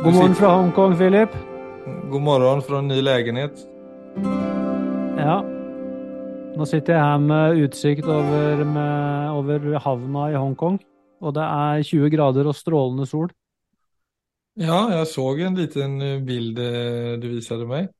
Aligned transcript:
God 0.00 0.14
morgen 0.14 0.34
fra 0.34 0.48
Hongkong, 0.56 0.96
Philip. 0.96 1.28
God 2.10 2.22
morgen 2.22 2.62
fra 2.62 2.78
en 2.78 2.86
ny 2.88 3.02
leilighet. 3.04 3.58
Ja. 5.20 5.34
Nå 6.56 6.68
sitter 6.68 6.96
jeg 6.96 7.04
her 7.04 7.20
med 7.20 7.60
utsikt 7.66 8.08
over, 8.08 8.64
med, 8.64 9.28
over 9.36 9.76
havna 9.84 10.24
i 10.32 10.38
Hongkong. 10.40 10.80
Og 11.20 11.36
det 11.36 11.44
er 11.44 11.84
20 11.84 12.14
grader 12.16 12.48
og 12.48 12.56
strålende 12.56 13.04
sol. 13.10 13.28
Ja, 14.56 14.86
jeg 14.96 15.12
så 15.12 15.28
en 15.44 15.60
liten 15.60 16.00
eh, 16.00 16.18
bilde 16.24 16.72
du 17.20 17.28
viste 17.36 17.60
meg. 17.68 17.92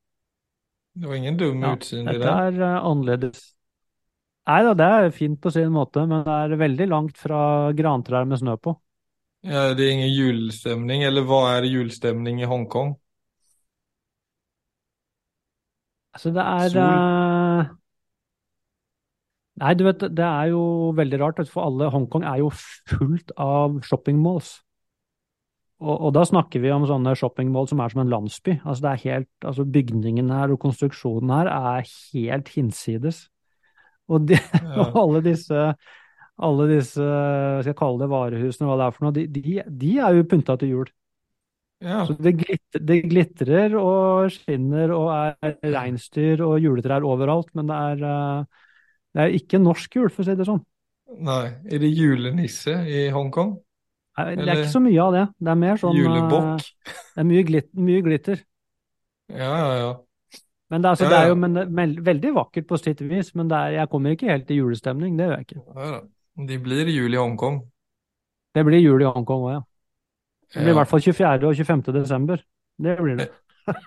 Det 0.97 1.05
var 1.05 1.21
ingen 1.21 1.37
dum 1.37 1.61
Ja, 1.61 1.77
utsyn 1.77 2.09
i 2.09 2.17
dette 2.17 2.37
er 2.49 2.61
eh, 2.65 2.79
annerledes. 2.81 3.45
Nei 4.49 4.63
da, 4.65 4.73
det 4.73 4.93
er 4.97 5.13
fint 5.13 5.37
på 5.37 5.53
sin 5.53 5.69
måte, 5.69 6.09
men 6.09 6.25
det 6.25 6.45
er 6.47 6.61
veldig 6.65 6.89
langt 6.89 7.21
fra 7.21 7.43
grantrær 7.77 8.25
med 8.25 8.41
snø 8.41 8.57
på. 8.57 8.73
Ja, 9.41 9.71
det 9.73 9.85
er 9.87 9.93
ingen 9.95 10.11
julestemning, 10.13 11.03
eller 11.07 11.25
hva 11.25 11.39
er 11.55 11.65
julestemning 11.65 12.41
i 12.43 12.49
Hongkong? 12.49 12.93
Altså, 16.13 16.29
det 16.35 16.43
er 16.45 16.73
Sol. 16.73 17.77
Nei, 19.61 19.71
du 19.77 19.83
vet, 19.85 20.03
det 20.17 20.25
er 20.25 20.51
jo 20.51 20.61
veldig 20.97 21.19
rart, 21.21 21.41
for 21.49 21.67
alle 21.67 21.89
Hongkong 21.93 22.25
er 22.25 22.41
jo 22.41 22.49
fullt 22.53 23.33
av 23.41 23.79
shoppingmalls. 23.85 24.59
Og, 25.81 25.95
og 25.95 26.11
da 26.13 26.23
snakker 26.27 26.61
vi 26.61 26.69
om 26.73 26.85
sånne 26.85 27.15
shoppingmål 27.17 27.67
som 27.69 27.81
er 27.81 27.93
som 27.93 28.03
en 28.03 28.11
landsby. 28.13 28.59
Altså 28.61 28.85
det 28.85 28.91
er 28.91 29.03
helt, 29.07 29.29
altså 29.41 29.65
Bygningen 29.65 30.29
her 30.33 30.53
og 30.53 30.61
konstruksjonen 30.61 31.33
her 31.33 31.49
er 31.49 31.87
helt 32.13 32.51
hinsides. 32.53 33.23
Og, 34.11 34.27
de, 34.29 34.37
Ja. 34.37 34.85
og 34.85 34.97
alle 35.01 35.23
disse, 35.25 35.71
alle 36.41 36.65
disse, 36.71 36.97
skal 37.01 37.69
jeg 37.71 37.77
kalle 37.79 38.01
det 38.01 38.09
varehusene, 38.11 38.67
hva 38.69 38.77
det 38.79 38.87
er 38.87 38.95
for 38.95 39.05
noe, 39.07 39.15
de, 39.15 39.27
de, 39.35 39.61
de 39.83 39.91
er 40.01 40.17
jo 40.17 40.25
pynta 40.31 40.57
til 40.61 40.73
jul. 40.75 40.91
Ja, 41.81 42.03
Så 42.05 42.13
det 42.21 42.35
glitrer, 42.37 42.83
det 42.85 42.97
glitrer 43.09 43.75
og 43.79 44.27
skinner 44.35 44.91
og 44.93 45.07
er 45.15 45.55
reinsdyr 45.73 46.43
og 46.45 46.59
juletrær 46.61 47.05
overalt, 47.09 47.49
men 47.57 47.71
det 47.71 47.79
er, 47.87 48.03
eh, 48.11 48.67
det 49.17 49.23
er 49.23 49.33
ikke 49.39 49.61
norsk 49.63 49.97
jul, 49.97 50.11
for 50.13 50.21
å 50.21 50.27
si 50.29 50.35
det 50.37 50.45
sånn. 50.49 50.61
nei. 51.17 51.47
Er 51.65 51.81
det 51.81 51.89
julenisse 51.97 52.75
i 52.85 53.09
Hongkong? 53.11 53.55
Nei, 54.19 54.35
Det 54.35 54.47
er 54.47 54.61
ikke 54.61 54.75
så 54.75 54.83
mye 54.83 55.01
av 55.01 55.11
det. 55.15 55.25
Det 55.39 55.51
er 55.51 55.59
mer 55.65 55.81
sånn 55.81 55.95
eh, 55.97 56.03
Julebukk? 56.03 56.69
Det 56.85 57.23
er 57.23 57.27
mye, 57.31 57.43
glitt, 57.47 57.69
mye 57.73 58.01
glitter. 58.05 58.45
Ja, 59.31 59.51
ja, 59.57 59.75
ja. 59.79 59.91
Men 60.71 60.83
det, 60.83 60.89
altså, 60.93 61.03
Ja, 61.05 61.09
det 61.09 61.17
er 61.17 61.27
jo 61.31 61.35
men, 61.35 61.53
vel- 61.75 61.99
veldig 62.05 62.31
vakkert 62.35 62.67
på 62.69 62.77
sitt 62.79 63.01
vis, 63.01 63.33
men 63.35 63.51
er, 63.51 63.71
jeg 63.81 63.89
kommer 63.91 64.13
ikke 64.15 64.29
helt 64.31 64.51
i 64.51 64.59
julestemning. 64.61 65.17
Det 65.17 65.25
gjør 65.27 65.37
jeg 65.39 65.47
ikke. 65.49 65.63
ja 65.75 65.91
da. 65.97 66.01
Det 66.47 66.57
blir 66.63 66.89
jul 66.89 67.13
i 67.13 67.19
Hongkong. 67.19 67.61
Det 68.55 68.63
blir 68.67 68.81
jul 68.81 69.03
i 69.03 69.09
Hongkong 69.09 69.45
òg, 69.47 69.51
ja. 69.53 69.61
Det 70.51 70.63
blir 70.65 70.73
i 70.73 70.79
hvert 70.81 70.91
fall 70.91 71.03
24. 71.03 71.47
og 71.47 71.55
25. 71.55 71.83
desember. 71.95 72.41
Det 72.81 72.97
blir 72.99 73.19
det. 73.21 73.29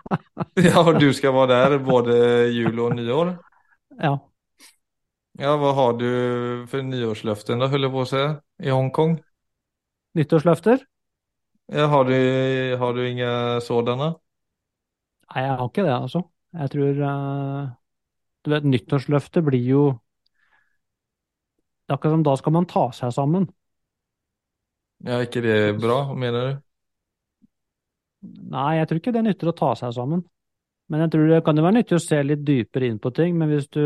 ja, 0.68 0.78
og 0.80 1.00
du 1.00 1.10
skal 1.12 1.34
være 1.34 1.58
der 1.58 1.78
både 1.84 2.14
jul 2.54 2.78
og 2.86 2.94
nyår? 2.96 3.34
Ja. 4.00 4.14
Ja, 5.34 5.56
hva 5.58 5.72
har 5.74 5.96
du 5.98 6.10
for 6.70 6.86
nyårsløften 6.86 7.58
da, 7.58 7.68
holder 7.68 7.88
jeg 7.88 7.94
på 7.94 8.02
å 8.04 8.10
si, 8.10 8.24
i 8.62 8.70
Hongkong? 8.70 9.16
Nyttårsløfter? 10.14 10.84
Ja, 11.74 11.88
har 11.90 12.06
du, 12.06 12.14
har 12.78 12.94
du 12.94 13.02
ingen 13.02 13.60
sådana? 13.64 14.12
Nei, 15.32 15.42
jeg 15.42 15.56
har 15.58 15.66
ikke 15.66 15.86
det, 15.86 15.96
altså. 15.96 16.22
Jeg 16.54 16.70
tror 16.70 17.00
uh, 17.02 17.62
Du 18.44 18.52
vet, 18.52 18.68
nyttårsløftet 18.68 19.42
blir 19.42 19.66
jo 19.66 19.84
Det 21.84 21.92
er 21.92 21.98
akkurat 21.98 22.16
som 22.16 22.24
da 22.24 22.34
skal 22.40 22.54
man 22.56 22.66
ta 22.70 22.84
seg 22.96 23.12
sammen. 23.12 23.48
Ja, 25.04 25.18
ikke 25.20 25.42
det 25.44 25.56
bra, 25.82 25.98
mener 26.16 26.46
du? 26.46 26.62
Nei, 28.54 28.78
jeg 28.78 28.88
tror 28.88 29.00
ikke 29.02 29.12
det 29.12 29.24
nytter 29.26 29.50
å 29.50 29.56
ta 29.58 29.74
seg 29.76 29.92
sammen. 29.96 30.24
Men 30.88 31.04
jeg 31.04 31.12
tror 31.12 31.28
det 31.28 31.42
kan 31.44 31.56
jo 31.56 31.64
være 31.64 31.78
nyttig 31.78 31.96
å 31.96 32.02
se 32.02 32.20
litt 32.24 32.44
dypere 32.44 32.88
inn 32.88 33.00
på 33.00 33.12
ting. 33.16 33.36
Men 33.40 33.52
hvis 33.52 33.68
du, 33.72 33.84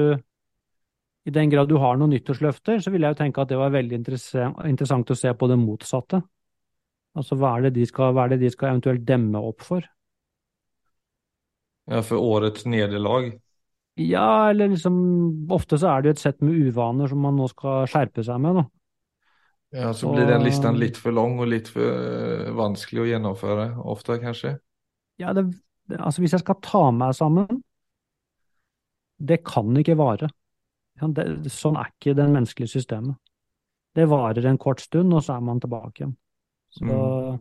i 1.27 1.35
den 1.35 1.51
grad 1.51 1.71
du 1.71 1.77
har 1.83 1.99
noen 1.99 2.15
nyttårsløfter, 2.15 2.83
så 2.83 2.95
vil 2.95 3.07
jeg 3.07 3.15
jo 3.15 3.21
tenke 3.23 3.43
at 3.43 3.51
det 3.51 3.59
var 3.59 3.75
veldig 3.75 4.01
interessant 4.01 5.15
å 5.15 5.19
se 5.19 5.35
på 5.35 5.51
det 5.51 5.59
motsatte. 5.59 6.23
Altså 7.19 7.39
hva 7.39 7.57
er 7.57 7.67
det 7.67 7.77
de 7.81 7.87
skal, 7.89 8.15
hva 8.15 8.27
er 8.27 8.35
det 8.37 8.43
de 8.45 8.51
skal 8.55 8.75
eventuelt 8.75 9.07
demme 9.07 9.43
opp 9.43 9.65
for? 9.67 9.87
Ja, 11.89 12.03
for 12.05 12.23
årets 12.23 12.67
nederlag. 12.69 13.33
Ja, 13.99 14.51
eller 14.51 14.69
liksom 14.71 14.99
Ofte 15.51 15.79
så 15.81 15.91
er 15.91 16.03
det 16.03 16.11
jo 16.11 16.17
et 16.17 16.23
sett 16.23 16.43
med 16.45 16.55
uvaner 16.69 17.11
som 17.11 17.23
man 17.25 17.39
nå 17.39 17.49
skal 17.51 17.89
skjerpe 17.91 18.23
seg 18.27 18.41
med, 18.45 18.61
da. 18.61 18.67
Ja, 19.75 19.93
så 19.93 20.09
blir 20.15 20.25
den 20.31 20.45
listan 20.47 20.79
litt 20.81 20.97
for 20.97 21.13
lang 21.13 21.37
og 21.43 21.51
litt 21.51 21.69
for 21.69 21.85
eh, 21.85 22.53
vanskelig 22.57 23.03
å 23.03 23.09
gjennomføre, 23.11 23.67
ofte 23.85 24.17
kanskje. 24.23 24.55
Ja, 25.21 25.35
det, 25.37 25.45
altså 25.99 26.23
hvis 26.23 26.33
jeg 26.37 26.45
skal 26.45 26.61
ta 26.65 26.85
meg 26.95 27.13
sammen, 27.19 27.61
det 29.19 29.43
kan 29.45 29.75
ikke 29.77 29.99
vare. 29.99 30.31
Ja, 31.01 31.09
Det, 31.15 31.51
sånn 31.53 31.77
er 31.79 31.91
ikke 31.93 32.15
det 32.17 32.29
menneskelige 32.31 32.73
systemet. 32.79 33.19
Det 33.99 34.07
varer 34.09 34.47
en 34.47 34.59
kort 34.63 34.81
stund, 34.81 35.13
og 35.15 35.25
så 35.27 35.37
er 35.37 35.45
man 35.45 35.61
tilbake 35.61 36.05
igjen. 36.05 36.17
Så, 36.71 36.85
Mm. 36.85 37.39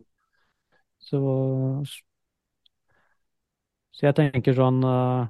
så, 0.98 1.18
så 3.92 4.06
jeg 4.08 4.16
tenker 4.18 4.54
sånn 4.56 4.82
eh, 4.84 5.28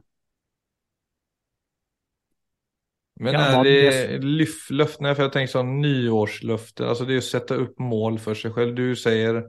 Men 3.19 3.35
er 3.41 3.63
det 3.67 4.23
lyf- 4.23 4.69
løftene, 4.71 5.15
for 5.15 5.27
jeg 5.27 5.35
tenker 5.35 5.53
sånn 5.57 5.79
nyårsløfte. 5.83 6.87
altså 6.87 7.07
det 7.09 7.17
er 7.17 7.23
å 7.25 7.29
sette 7.29 7.59
opp 7.65 7.81
mål 7.83 8.19
for 8.23 8.39
seg 8.39 8.55
selv. 8.55 8.77
Du 8.79 8.95
sier, 8.99 9.41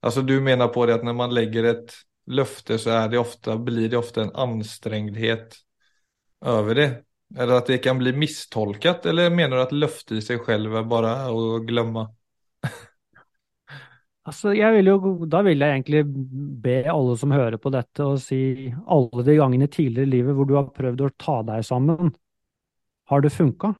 altså 0.00 0.22
du 0.22 0.36
mener 0.44 0.70
på 0.74 0.86
det 0.86 1.00
at 1.00 1.06
når 1.06 1.16
man 1.18 1.34
legger 1.34 1.72
et 1.72 1.96
løfte 2.26 2.78
så 2.82 2.94
er 3.00 3.10
det 3.10 3.20
ofte, 3.20 3.56
blir 3.62 3.90
det 3.90 3.98
ofte 3.98 4.26
en 4.26 4.34
anstrengthet 4.46 5.58
over 6.46 6.78
det. 6.78 6.88
Eller 7.34 7.58
at 7.58 7.70
det 7.70 7.80
kan 7.82 7.98
bli 7.98 8.12
misstolkat, 8.14 9.06
eller 9.10 9.32
mener 9.34 9.56
du 9.58 9.62
at 9.64 9.74
løftet 9.74 10.20
i 10.20 10.22
seg 10.22 10.44
selv 10.46 10.76
er 10.78 10.86
bare 10.86 11.16
å 11.34 11.58
glemme? 11.66 12.06
Altså, 14.26 14.50
vil 14.50 14.88
jo, 14.90 14.96
da 15.30 15.38
vil 15.46 15.60
jeg 15.62 15.70
egentlig 15.70 16.00
be 16.62 16.80
alle 16.90 17.14
som 17.18 17.30
hører 17.30 17.60
på 17.62 17.70
dette, 17.70 18.02
og 18.02 18.18
si 18.18 18.72
alle 18.90 19.22
de 19.26 19.36
gangene 19.38 19.68
tidligere 19.70 20.08
i 20.08 20.14
livet 20.16 20.34
hvor 20.34 20.48
du 20.50 20.56
har 20.58 20.72
prøvd 20.74 21.04
å 21.06 21.10
ta 21.14 21.36
deg 21.46 21.66
sammen, 21.66 22.10
har 23.06 23.20
det 23.20 23.30
funka? 23.30 23.74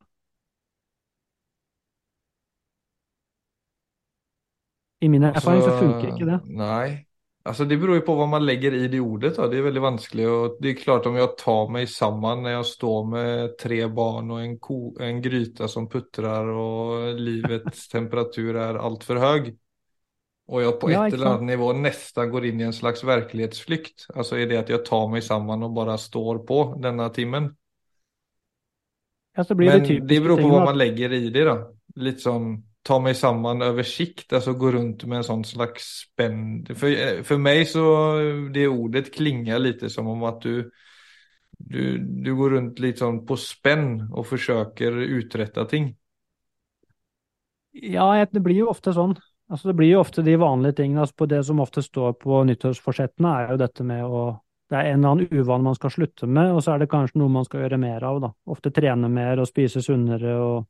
I 5.01 5.09
min 5.09 5.23
erfaring 5.23 5.63
så 5.63 5.77
funker 5.79 6.15
ikke 6.15 6.29
det. 6.31 6.41
Nei. 6.57 7.03
Alltså 7.47 7.65
det 7.65 7.77
beror 7.79 8.01
jo 8.01 8.03
på 8.03 8.15
hva 8.19 8.25
man 8.27 8.43
legger 8.43 8.75
i 8.75 8.89
det 8.91 8.99
ordet. 8.99 9.37
Da. 9.37 9.47
Det 9.47 9.61
er 9.61 9.67
veldig 9.69 9.83
vanskelig. 9.85 10.25
Og 10.27 10.57
det 10.63 10.73
er 10.73 10.81
klart 10.81 11.07
om 11.07 11.19
jeg 11.19 11.35
tar 11.39 11.69
meg 11.71 11.91
sammen 11.93 12.43
når 12.43 12.57
jeg 12.57 12.69
står 12.73 13.05
med 13.13 13.53
tre 13.61 13.79
barn 14.01 14.33
og 14.35 14.41
en, 14.43 14.57
ko, 14.59 14.79
en 14.99 15.21
gryta 15.23 15.69
som 15.71 15.87
puttrar 15.93 16.51
og 16.51 17.21
livets 17.21 17.87
temperatur 17.95 18.59
er 18.65 18.81
altfor 18.83 19.23
høy, 19.23 19.53
og 20.47 20.63
jeg 20.63 20.75
på 20.75 20.81
på 20.87 20.91
Ja, 20.91 21.05
eller 21.07 21.33
annet 21.35 21.51
nivå 21.53 21.71
nesten 21.75 22.31
går 22.31 22.49
inn 22.51 22.61
i 22.63 22.67
en 22.67 22.75
slags 22.75 23.03
verklighetsflykt. 23.07 24.09
altså 24.15 24.39
er 24.39 24.51
det 24.51 24.61
at 24.65 24.71
jeg 24.71 24.85
tar 24.87 25.07
meg 25.11 25.23
sammen 25.27 25.63
og 25.67 25.75
bare 25.75 25.99
står 25.99 26.43
på 26.47 26.61
denne 26.83 27.09
timmen. 27.15 27.51
Ja, 29.37 29.45
så 29.45 29.55
blir 29.55 29.71
Men 29.71 29.83
det 29.83 30.01
det 30.01 30.21
beror 30.21 30.37
på 30.37 30.49
hva 30.49 30.59
vad 30.59 30.65
man 30.65 30.79
lägger 30.79 31.13
i 31.13 31.31
det 31.31 31.45
då. 31.45 31.57
Lite 31.97 32.19
som 32.21 32.65
ta 32.87 33.01
mig 33.01 33.15
samman 33.15 33.63
över 33.63 33.83
sikt, 33.83 34.33
alltså 34.33 34.53
gå 34.53 34.71
runt 34.71 35.05
med 35.05 35.17
en 35.19 35.25
sån 35.25 35.45
slags 35.45 35.83
spenn 35.83 36.67
För, 36.67 37.23
för 37.23 37.37
mig 37.39 37.67
så 37.67 38.17
det 38.55 38.69
ordet 38.69 39.15
klingar 39.15 39.59
lite 39.59 39.91
som 39.91 40.07
om 40.07 40.23
att 40.23 40.41
du, 40.41 40.71
du, 41.59 41.99
du 41.99 42.37
går 42.37 42.51
runt 42.51 42.79
lite 42.79 42.99
sånn 42.99 43.27
på 43.27 43.37
spänn 43.37 44.13
och 44.13 44.27
försöker 44.27 44.93
uträtta 44.93 45.65
ting. 45.65 45.97
Ja, 47.73 48.27
det 48.31 48.41
blir 48.41 48.57
jo 48.57 48.71
ofte 48.71 48.93
sånn. 48.93 49.17
Altså, 49.51 49.69
det 49.69 49.75
blir 49.75 49.91
jo 49.93 50.01
ofte 50.01 50.23
de 50.23 50.37
vanlige 50.37 50.73
tingene. 50.81 51.01
Altså, 51.01 51.15
på 51.15 51.27
det 51.27 51.43
som 51.45 51.61
ofte 51.61 51.83
står 51.83 52.13
på 52.23 52.45
nyttårsforsettene, 52.49 53.35
er 53.43 53.53
jo 53.55 53.61
dette 53.61 53.85
med 53.85 54.05
å 54.05 54.23
Det 54.71 54.77
er 54.79 54.89
en 54.91 54.99
eller 54.99 55.13
annen 55.15 55.41
uvane 55.41 55.63
man 55.69 55.77
skal 55.79 55.93
slutte 55.95 56.27
med, 56.27 56.51
og 56.53 56.63
så 56.65 56.75
er 56.75 56.83
det 56.83 56.91
kanskje 56.91 57.21
noe 57.21 57.31
man 57.31 57.45
skal 57.47 57.63
gjøre 57.63 57.79
mer 57.79 58.03
av, 58.07 58.21
da. 58.25 58.31
Ofte 58.51 58.73
trene 58.75 59.09
mer 59.13 59.39
og 59.39 59.47
spise 59.47 59.83
sunnere 59.85 60.33
og 60.43 60.65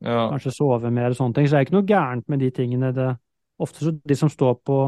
Ja, 0.00 0.32
kanskje 0.32 0.52
sove 0.56 0.90
mer 0.90 1.12
og 1.12 1.18
sånne 1.18 1.36
ting. 1.36 1.48
Så 1.48 1.56
det 1.56 1.60
er 1.60 1.66
ikke 1.68 1.76
noe 1.78 1.88
gærent 1.90 2.28
med 2.32 2.42
de 2.42 2.50
tingene. 2.54 2.92
Det, 2.96 3.10
ofte 3.62 3.84
så 3.84 3.92
de 3.96 4.16
som 4.18 4.32
står 4.32 4.56
på 4.66 4.78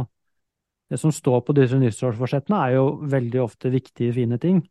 det 0.88 0.96
som 1.00 1.12
står 1.12 1.42
på 1.44 1.52
disse 1.52 1.76
nyttårsforsettene, 1.76 2.58
er 2.64 2.76
jo 2.78 2.84
veldig 3.12 3.42
ofte 3.44 3.68
viktige, 3.72 4.14
fine 4.16 4.38
ting. 4.40 4.62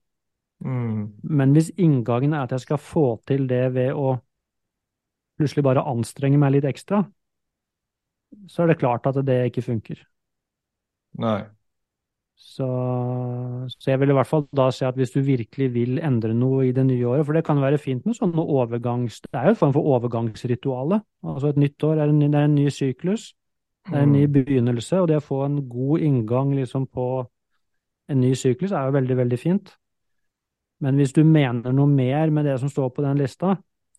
mm, 0.60 1.14
Men 1.22 1.52
hvis 1.54 1.70
inngangen 1.78 2.34
er 2.34 2.48
at 2.48 2.52
jeg 2.56 2.64
skal 2.66 2.78
få 2.82 3.04
til 3.28 3.46
det 3.50 3.68
ved 3.76 3.94
å 3.94 4.16
plutselig 5.38 5.64
bare 5.68 5.86
anstrenge 5.92 6.40
meg 6.42 6.56
litt 6.56 6.68
ekstra, 6.70 7.04
så 8.52 8.64
er 8.64 8.72
det 8.72 8.80
klart 8.82 9.06
at 9.12 9.20
det 9.28 9.38
ikke 9.50 9.66
funker. 9.70 10.02
nej. 11.14 11.48
Så, 12.38 12.66
så 13.74 13.90
jeg 13.90 14.00
vil 14.00 14.12
i 14.14 14.16
hvert 14.18 14.30
fall 14.30 14.44
da 14.56 14.68
si 14.74 14.86
at 14.86 14.98
hvis 14.98 15.12
du 15.16 15.20
virkelig 15.26 15.68
vil 15.74 15.98
endre 16.06 16.36
noe 16.38 16.68
i 16.68 16.74
det 16.76 16.84
nye 16.86 17.06
året, 17.10 17.26
for 17.26 17.34
det 17.38 17.44
kan 17.48 17.58
være 17.62 17.80
fint 17.82 18.06
med 18.06 18.14
sånne 18.18 18.44
overgangs... 18.46 19.20
Det 19.26 19.34
er 19.34 19.50
jo 19.50 19.56
en 19.56 19.60
form 19.62 19.74
for 19.74 19.90
overgangsrituale. 19.96 21.00
Altså 21.26 21.50
et 21.50 21.58
nytt 21.64 21.84
år 21.88 22.04
er 22.04 22.14
en, 22.14 22.20
det 22.22 22.38
er 22.38 22.46
en 22.46 22.56
ny 22.56 22.68
syklus. 22.74 23.32
Det 23.88 23.96
er 23.96 24.04
en 24.06 24.14
ny 24.14 24.26
Mm. 24.28 24.34
begynnelse, 24.36 25.00
og 25.02 25.08
det 25.10 25.18
å 25.18 25.24
få 25.26 25.46
en 25.46 25.58
god 25.70 26.00
inngang 26.04 26.54
liksom 26.56 26.86
på 26.92 27.08
en 28.10 28.22
ny 28.22 28.34
syklus 28.36 28.72
er 28.72 28.86
jo 28.86 28.96
veldig, 28.98 29.18
veldig 29.18 29.40
fint. 29.40 29.74
Men 30.84 30.96
hvis 31.00 31.14
du 31.16 31.24
mener 31.24 31.74
noe 31.74 31.88
mer 31.90 32.30
med 32.30 32.46
det 32.46 32.60
som 32.60 32.70
står 32.70 32.92
på 32.94 33.02
den 33.02 33.18
lista, 33.18 33.56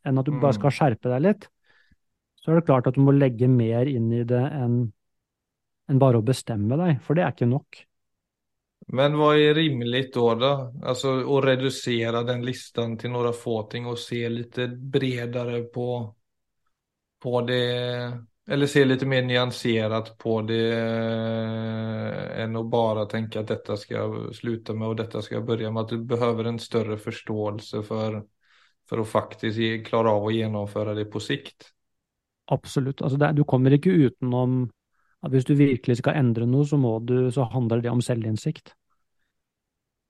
enn 0.06 0.19
at 0.19 0.26
du 0.26 0.32
bare 0.38 0.55
skal 0.55 0.70
Mm. 0.70 0.76
skjerpe 0.79 1.08
deg 1.11 1.23
litt, 1.23 1.49
så 2.38 2.52
er 2.52 2.61
det 2.61 2.67
klart 2.67 2.87
at 2.87 2.94
du 2.94 3.00
må 3.00 3.12
legge 3.19 3.49
mer 3.49 3.87
inn 3.90 4.12
i 4.12 4.23
det 4.23 4.44
enn 4.52 4.93
enn 5.90 5.99
bare 5.99 6.19
å 6.20 6.23
bestemme 6.25 6.76
deg, 6.76 7.00
for 7.00 7.14
det 7.14 7.25
er 7.25 7.32
ikke 7.32 7.49
nok. 7.49 7.88
Men 8.88 9.19
hva 9.20 9.35
er 9.37 9.52
rimelig 9.58 10.06
da? 10.14 10.35
da? 10.40 10.52
Altså, 10.88 11.19
å 11.29 11.40
redusere 11.44 12.23
den 12.25 12.44
listen 12.46 12.96
til 13.00 13.12
noen 13.12 13.35
få 13.37 13.61
ting 13.69 13.88
og 13.88 13.99
se 14.00 14.23
litt 14.32 14.56
bredere 14.81 15.61
på, 15.73 15.88
på 17.20 17.43
det, 17.44 17.67
eller 18.49 18.70
se 18.73 18.87
litt 18.87 19.05
mer 19.05 19.26
nyansert 19.29 20.14
på 20.19 20.38
det 20.49 20.62
enn 22.38 22.56
å 22.56 22.64
bare 22.64 23.05
tenke 23.12 23.43
at 23.43 23.52
dette 23.52 23.76
skal 23.76 23.99
jeg 23.99 24.38
slutte 24.40 24.76
med 24.79 24.88
og 24.88 24.96
dette 25.02 25.20
skal 25.25 25.43
jeg 25.43 25.49
begynne 25.50 25.75
med. 25.76 25.85
At 25.85 25.93
du 25.93 26.08
behøver 26.08 26.49
en 26.49 26.62
større 26.62 26.96
forståelse 27.02 27.85
for, 27.85 28.23
for 28.88 29.05
å 29.05 29.08
faktisk 29.08 29.85
klare 29.90 30.17
av 30.17 30.31
å 30.31 30.32
gjennomføre 30.32 30.96
det 30.96 31.11
på 31.12 31.20
sikt. 31.20 31.75
Absolutt. 32.49 33.05
Altså 33.05 33.20
det, 33.20 33.35
du 33.37 33.44
kommer 33.44 33.76
ikke 33.76 33.93
utenom 33.93 34.62
at 35.25 35.32
hvis 35.35 35.47
du 35.49 35.55
virkelig 35.59 35.99
skal 35.99 36.19
endre 36.20 36.47
noe, 36.47 36.67
så, 36.67 36.79
må 36.79 36.99
du, 37.03 37.31
så 37.35 37.49
handler 37.50 37.82
det 37.82 37.91
om 37.91 38.03
selvinnsikt. 38.05 38.75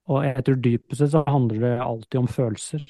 Og 0.09 0.25
jeg 0.25 0.45
tror 0.45 0.59
dypest 0.65 1.01
sett 1.03 1.13
så 1.13 1.23
handler 1.29 1.65
det 1.65 1.73
alltid 1.85 2.21
om 2.21 2.29
følelser. 2.29 2.85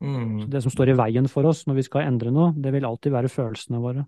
Mm. 0.00 0.48
Det 0.50 0.62
som 0.64 0.72
står 0.72 0.92
i 0.92 0.96
veien 0.98 1.28
for 1.30 1.46
oss 1.50 1.66
når 1.68 1.80
vi 1.80 1.86
skal 1.86 2.06
endre 2.08 2.32
noe, 2.34 2.54
det 2.56 2.72
vil 2.74 2.86
alltid 2.88 3.14
være 3.14 3.30
følelsene 3.30 3.82
våre. 3.82 4.06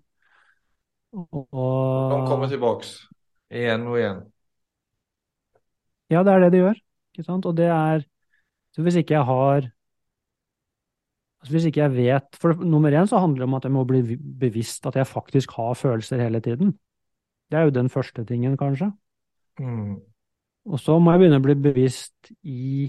Og, 1.13 1.45
De 1.53 2.23
kommer 2.25 2.49
tilbake 2.49 2.89
igjen 3.53 3.85
og 3.85 3.99
igjen. 3.99 4.23
Ja, 6.11 6.23
det 6.25 6.33
er 6.33 6.43
det 6.43 6.51
de 6.55 6.63
gjør. 6.63 6.79
Ikke 7.13 7.27
sant? 7.27 7.45
Og 7.45 7.55
det 7.57 7.69
er 7.69 8.03
Så 8.73 8.81
hvis 8.81 8.95
ikke 8.97 9.13
jeg 9.13 9.25
har 9.25 9.67
altså 11.43 11.51
Hvis 11.53 11.67
ikke 11.69 11.83
jeg 11.83 11.93
vet 11.93 12.39
For 12.41 12.57
nummer 12.57 12.89
én 12.89 13.05
så 13.05 13.19
handler 13.21 13.43
det 13.43 13.49
om 13.49 13.53
at 13.53 13.67
jeg 13.67 13.75
må 13.75 13.83
bli 13.85 14.17
bevisst 14.17 14.87
at 14.89 14.95
jeg 14.95 15.07
faktisk 15.07 15.51
har 15.51 15.73
følelser 15.77 16.21
hele 16.23 16.41
tiden. 16.41 16.73
Det 17.51 17.59
er 17.59 17.67
jo 17.67 17.75
den 17.75 17.89
første 17.89 18.25
tingen, 18.25 18.57
kanskje. 18.57 18.91
Mm. 19.59 19.99
Og 20.65 20.79
så 20.79 20.95
må 20.99 21.11
jeg 21.11 21.23
begynne 21.23 21.41
å 21.41 21.43
bli 21.43 21.55
bevisst 21.59 22.31
i 22.47 22.87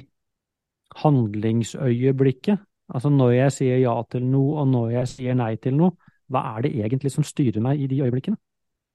handlingsøyeblikket. 1.03 2.63
Altså 2.95 3.11
når 3.11 3.33
jeg 3.35 3.55
sier 3.57 3.79
ja 3.83 3.95
til 4.11 4.27
noe, 4.29 4.61
og 4.63 4.69
når 4.71 4.91
jeg 4.99 5.11
sier 5.15 5.39
nei 5.39 5.55
til 5.57 5.77
noe, 5.79 5.97
hva 6.31 6.45
er 6.55 6.67
det 6.67 6.75
egentlig 6.79 7.13
som 7.13 7.27
styrer 7.27 7.63
meg 7.65 7.81
i 7.81 7.89
de 7.91 8.01
øyeblikkene? 8.05 8.39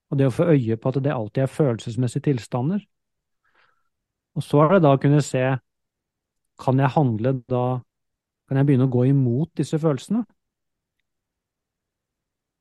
Og 0.09 0.17
det 0.17 0.29
å 0.29 0.33
få 0.33 0.47
øye 0.49 0.77
på 0.77 0.89
at 0.89 1.03
det 1.05 1.13
alltid 1.13 1.43
er 1.43 1.53
følelsesmessige 1.53 2.29
tilstander. 2.31 2.81
Og 4.37 4.45
så 4.45 4.63
er 4.63 4.75
det 4.75 4.83
da 4.85 4.95
å 4.95 5.01
kunne 5.01 5.21
se, 5.25 5.43
kan 6.59 6.81
jeg 6.81 6.93
handle 6.95 7.35
da, 7.49 7.63
kan 8.49 8.59
jeg 8.59 8.69
begynne 8.69 8.87
å 8.89 8.93
gå 8.93 9.05
imot 9.11 9.51
disse 9.59 9.77
følelsene? 9.81 10.23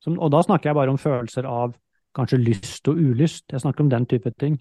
Som, 0.05 0.19
og 0.19 0.31
da 0.33 0.43
snakker 0.45 0.71
jeg 0.71 0.79
bare 0.79 0.93
om 0.93 1.01
følelser 1.01 1.49
av 1.49 1.75
kanskje 2.19 2.41
lyst 2.43 2.89
og 2.91 2.99
ulyst, 2.99 3.45
jeg 3.53 3.63
snakker 3.63 3.85
om 3.87 3.93
den 3.93 4.07
type 4.11 4.33
ting. 4.39 4.59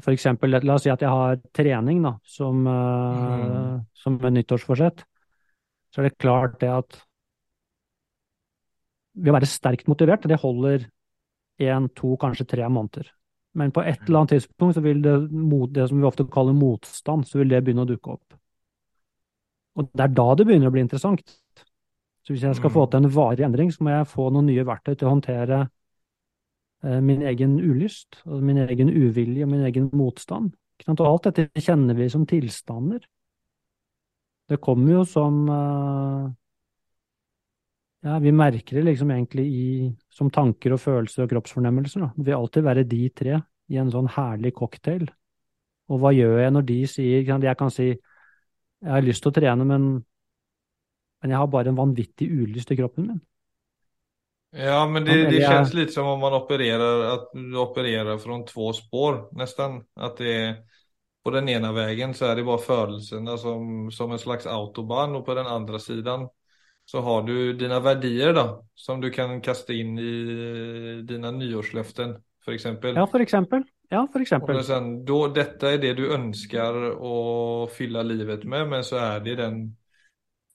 For 0.00 0.14
eksempel, 0.14 0.54
la 0.64 0.74
oss 0.74 0.86
si 0.86 0.90
at 0.90 1.02
jeg 1.04 1.10
har 1.12 1.36
trening 1.54 2.02
da, 2.02 2.14
som, 2.24 2.66
eh, 2.66 2.70
Mm. 2.70 3.86
som 3.94 4.18
en 4.24 4.34
nyttårsforsett. 4.34 5.04
Så 5.92 5.98
er 5.98 6.08
det 6.08 6.18
klart 6.18 6.58
det 6.60 6.70
at 6.70 7.02
ved 9.16 9.32
å 9.32 9.36
være 9.38 9.46
sterkt 9.46 9.86
motivert, 9.86 10.26
det 10.26 10.40
holder 10.40 10.88
én, 11.60 11.88
to, 11.94 12.16
kanskje 12.16 12.48
tre 12.48 12.62
måneder. 12.68 13.06
Men 13.54 13.70
på 13.70 13.84
et 13.86 14.00
eller 14.08 14.24
annet 14.24 14.30
tidspunkt 14.34 14.74
så 14.74 14.82
vil 14.82 15.00
det, 15.02 15.30
mot- 15.30 15.72
det 15.72 15.88
som 15.88 16.00
vi 16.00 16.06
ofte 16.06 16.28
kaller 16.28 16.52
motstand, 16.52 17.24
så 17.24 17.38
vil 17.38 17.48
det 17.48 17.64
begynne 17.64 17.86
å 17.86 17.86
dukke 17.86 18.10
opp. 18.16 18.34
Og 19.76 19.92
det 19.92 20.00
er 20.00 20.08
da 20.14 20.34
det 20.34 20.46
begynner 20.46 20.66
å 20.70 20.72
bli 20.72 20.80
interessant. 20.80 21.22
Så 22.24 22.32
hvis 22.32 22.42
jeg 22.42 22.56
skal 22.56 22.70
få 22.70 22.86
Mm. 22.86 22.90
til 22.90 22.98
en 23.04 23.14
varig 23.14 23.44
endring, 23.44 23.72
så 23.72 23.84
må 23.84 23.90
jeg 23.90 24.06
få 24.08 24.30
noen 24.32 24.46
nye 24.46 24.64
verktøy 24.64 24.94
til 24.96 25.08
å 25.08 25.14
håndtere 25.14 25.68
eh, 26.84 27.00
min 27.00 27.22
egen 27.22 27.58
ulyst, 27.60 28.22
min 28.26 28.58
egen 28.64 28.88
uvilje 28.88 29.44
og 29.44 29.50
min 29.50 29.64
egen 29.64 29.90
motstand. 29.92 30.54
Og 30.88 31.00
alt 31.00 31.28
dette 31.28 31.60
kjenner 31.60 31.94
vi 31.94 32.08
som 32.08 32.26
tilstander. 32.26 33.04
Det 34.48 34.60
kommer 34.60 34.92
jo 34.98 35.04
som 35.04 35.48
eh, 35.48 36.32
Ja, 38.04 38.18
vi 38.20 38.32
merker 38.36 38.76
det 38.76 38.84
liksom 38.84 39.10
egentlig 39.10 39.44
i, 39.48 39.68
som 40.12 40.28
tanker 40.30 40.74
og 40.74 40.80
følelser 40.80 41.24
og 41.24 41.30
kroppsfornemmelser. 41.30 42.00
Da. 42.00 42.10
Det 42.16 42.26
vil 42.26 42.34
alltid 42.36 42.62
være 42.66 42.84
de 42.84 43.08
tre 43.16 43.38
i 43.72 43.78
en 43.80 43.90
sånn 43.90 44.10
herlig 44.12 44.52
cocktail. 44.52 45.06
Og 45.88 46.00
hva 46.00 46.12
gjør 46.12 46.42
jeg 46.42 46.52
når 46.52 46.66
de 46.68 46.76
sier? 46.86 47.24
Jeg 47.24 47.56
kan 47.56 47.72
si 47.72 47.86
jeg 48.84 48.92
har 48.92 49.00
lyst 49.00 49.24
til 49.24 49.32
å 49.32 49.36
trene, 49.38 49.64
men, 49.64 50.04
men 51.24 51.32
jeg 51.32 51.40
har 51.40 51.48
bare 51.48 51.72
en 51.72 51.78
vanvittig 51.78 52.26
ulyst 52.28 52.68
i 52.74 52.76
kroppen 52.76 53.06
min. 53.08 53.20
Ja, 54.54 54.82
men 54.86 55.06
det, 55.06 55.14
det 55.32 55.40
kjennes 55.40 55.72
litt 55.74 55.94
som 55.94 56.06
om 56.12 56.20
man 56.20 56.36
opererer, 56.36 57.00
at 57.14 57.30
du 57.32 57.56
opererer 57.58 58.20
fra 58.20 58.36
två 58.46 58.68
spår 58.76 59.16
nesten. 59.40 59.80
At 59.96 60.20
det 60.20 60.36
på 61.24 61.32
den 61.32 61.48
ene 61.48 61.72
veien 61.72 62.12
så 62.14 62.28
er 62.28 62.36
det 62.36 62.44
bare 62.44 62.60
følelsene 62.60 63.38
som, 63.40 63.88
som 63.88 64.12
en 64.12 64.20
slags 64.20 64.46
autobahn 64.46 65.16
og 65.16 65.24
på 65.24 65.34
den 65.38 65.48
andre 65.48 65.80
siden 65.80 66.28
så 66.84 67.00
har 67.00 67.22
du 67.24 67.54
dine 67.56 67.78
verdier, 67.80 68.34
da, 68.36 68.44
som 68.76 69.00
du 69.00 69.08
kan 69.10 69.38
kaste 69.40 69.72
inn 69.72 69.94
i 69.96 70.16
dine 71.08 71.30
nyårsløfter, 71.32 72.18
f.eks. 72.44 72.66
Ja, 72.84 73.06
eksempel. 73.24 73.64
Ja, 73.88 74.04
for 74.12 74.20
eksempel. 74.20 74.54
men 74.54 74.64
sen, 74.64 75.04
då, 75.04 75.28
detta 75.28 75.72
är 75.72 75.78
det 75.78 75.94
du 75.94 76.12
ønsker 76.12 76.92
å 76.92 77.16
fylle 77.72 78.02
livet 78.04 78.44
med, 78.44 78.68
men 78.68 78.84
så 78.84 79.00
er 79.00 79.24
det 79.24 79.38
den 79.40 79.64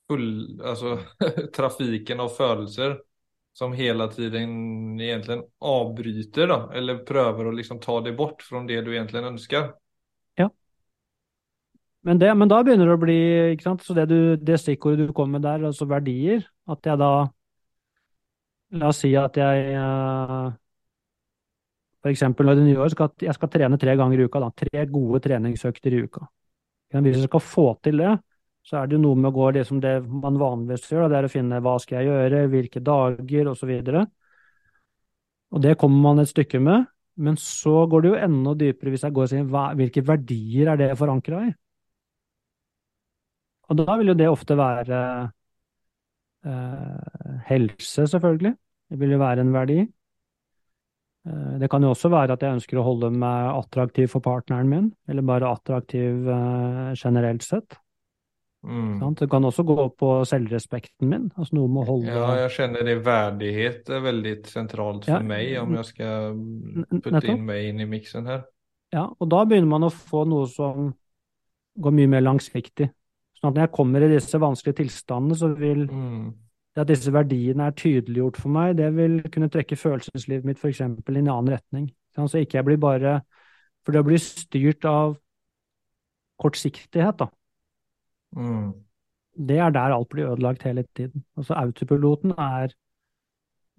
full, 0.09 0.61
alltså 0.61 0.99
trafiken 1.55 2.19
av 2.19 2.29
födelser 2.29 2.99
som 3.53 3.73
hela 3.73 4.07
tiden 4.07 4.99
egentligen 4.99 5.43
avbryter 5.59 6.47
då, 6.47 6.71
eller 6.73 6.97
prövar 6.97 7.45
att 7.45 7.55
liksom 7.55 7.79
ta 7.79 8.01
det 8.01 8.11
bort 8.11 8.41
från 8.41 8.67
det 8.67 8.81
du 8.81 8.93
egentligen 8.95 9.25
önskar. 9.25 9.73
Men, 12.01 12.19
det, 12.19 12.35
men 12.35 12.47
da 12.47 12.61
begynner 12.63 12.87
det 12.87 12.95
å 12.95 13.01
bli 13.01 13.19
sant? 13.63 13.83
Så 13.83 13.93
det, 13.93 14.05
du, 14.07 14.37
det 14.37 14.57
stikkordet 14.61 15.09
du 15.09 15.13
kom 15.15 15.33
med 15.35 15.43
der, 15.43 15.65
altså 15.67 15.87
verdier, 15.89 16.45
at 16.69 16.87
jeg 16.87 17.01
da 17.01 17.11
La 18.69 18.91
oss 18.91 18.99
si 19.01 19.09
at 19.17 19.33
jeg 19.33 19.77
eksempel 22.05 22.45
når 22.45 22.59
det 22.59 22.61
er 22.61 22.67
nyår, 22.67 22.91
skal, 22.93 23.07
jeg 23.25 23.33
skal 23.33 23.49
trene 23.49 23.79
tre 23.81 23.95
ganger 23.97 24.21
i 24.21 24.27
uka. 24.29 24.41
Tre 24.61 24.83
gode 24.91 25.21
treningsøkter 25.25 25.95
i 25.97 26.03
uka. 26.05 26.27
Hvis 26.93 27.17
jeg 27.17 27.25
skal 27.25 27.41
få 27.41 27.65
til 27.83 28.03
det, 28.03 28.11
så 28.69 28.77
er 28.77 28.89
det 28.89 28.99
jo 28.99 29.01
noe 29.01 29.17
med 29.17 29.31
å 29.31 29.33
gå 29.33 29.47
liksom 29.55 29.79
det 29.81 29.95
man 30.05 30.37
vanligvis 30.37 30.91
gjør. 30.91 31.07
Det 31.09 31.17
er 31.17 31.25
å 31.25 31.31
finne 31.33 31.61
hva 31.65 31.73
skal 31.81 32.03
jeg 32.03 32.11
gjøre, 32.11 32.41
hvilke 32.51 32.81
dager 32.85 33.49
osv. 33.49 33.71
Og, 33.73 33.89
så 33.89 34.03
og 35.55 35.63
det 35.63 35.77
kommer 35.81 36.03
man 36.03 36.21
et 36.21 36.29
stykke 36.29 36.61
med. 36.61 36.85
Men 37.19 37.39
så 37.41 37.81
går 37.89 38.03
det 38.03 38.11
jo 38.11 38.19
enda 38.27 38.53
dypere 38.59 38.93
hvis 38.93 39.07
jeg 39.07 39.15
går 39.15 39.25
og 39.25 39.31
sier 39.31 39.49
hva, 39.49 39.63
hvilke 39.75 40.05
verdier 40.05 40.69
er 40.71 40.79
det 40.79 40.91
forankra 40.99 41.41
i? 41.47 41.49
Og 43.69 43.81
da 43.81 43.97
vil 43.99 44.13
jo 44.13 44.17
det 44.21 44.29
ofte 44.29 44.57
være 44.57 45.01
eh, 46.45 47.41
helse, 47.49 48.05
selvfølgelig. 48.05 48.53
Det 48.89 49.01
vil 49.01 49.17
jo 49.17 49.21
være 49.21 49.45
en 49.45 49.53
verdi. 49.53 49.81
Eh, 51.25 51.51
det 51.61 51.69
kan 51.73 51.83
jo 51.83 51.91
også 51.93 52.13
være 52.13 52.37
at 52.37 52.45
jeg 52.45 52.61
ønsker 52.61 52.79
å 52.79 52.85
holde 52.85 53.11
meg 53.17 53.51
attraktiv 53.51 54.09
for 54.13 54.25
partneren 54.25 54.71
min, 54.71 54.89
eller 55.09 55.25
bare 55.25 55.53
attraktiv 55.57 56.29
eh, 56.37 56.97
generelt 56.97 57.45
sett. 57.45 57.81
Mm. 58.59 59.13
Det 59.15 59.29
kan 59.31 59.45
også 59.47 59.63
gå 59.63 59.75
på 59.95 60.07
selvrespekten 60.27 61.07
min, 61.07 61.29
altså 61.39 61.55
noe 61.55 61.69
med 61.71 61.85
å 61.85 61.87
holde 61.93 62.11
Ja, 62.11 62.25
jeg 62.41 62.49
kjenner 62.57 62.83
det 62.83 62.97
verdighet 63.05 63.87
er 63.89 64.01
veldig 64.03 64.33
sentralt 64.51 65.05
for 65.07 65.15
Ja, 65.15 65.19
meg, 65.23 65.53
om 65.61 65.77
jeg 65.77 65.85
skal 65.87 66.33
putte 66.35 66.91
inn 66.91 67.15
nettopp. 67.15 67.29
inn 67.31 67.45
mig 67.47 67.69
in 67.69 67.79
i 67.79 67.87
miksen 67.87 68.27
her. 68.27 68.43
Ja, 68.91 69.05
og 69.07 69.29
da 69.31 69.45
begynner 69.45 69.71
man 69.71 69.87
å 69.87 69.91
få 69.93 70.25
noe 70.27 70.49
som 70.51 70.89
går 71.79 71.95
mye 71.95 72.11
mer 72.11 72.21
langsiktig. 72.25 72.89
Sånn 73.39 73.53
at 73.53 73.55
når 73.55 73.63
jeg 73.69 73.75
kommer 73.77 74.03
i 74.03 74.11
disse 74.11 74.41
vanskelige 74.43 74.81
tilstandene, 74.81 75.37
så 75.39 75.53
vil 75.55 75.85
Mm. 75.87 76.33
det 76.75 76.81
at 76.81 76.87
disse 76.91 77.11
verdiene 77.15 77.67
er 77.67 77.71
tydeliggjort 77.71 78.35
for 78.35 78.49
meg, 78.49 78.75
det 78.75 78.91
vil 78.93 79.21
kunne 79.31 79.47
trekke 79.49 79.77
følelseslivet 79.79 80.43
mitt 80.43 80.57
f.eks. 80.59 80.81
i 80.81 80.83
en 80.83 81.27
annen 81.31 81.47
retning. 81.55 81.89
Så 82.13 82.27
ikke 82.43 82.57
jeg 82.59 82.65
blir 82.65 82.77
bare 82.77 83.21
For 83.85 83.93
det 83.93 84.01
å 84.01 84.05
bli 84.05 84.17
styrt 84.19 84.83
av 84.83 85.15
kortsiktighet, 86.39 87.17
da, 87.17 87.27
Mm. 88.35 88.73
det 89.33 89.57
er 89.57 89.71
der 89.73 89.95
alt 89.95 90.09
blir 90.09 90.29
ødelagt 90.29 90.63
hele 90.63 90.83
tiden. 90.95 91.23
Altså 91.37 91.53
autopiloten 91.57 92.31
er 92.37 92.75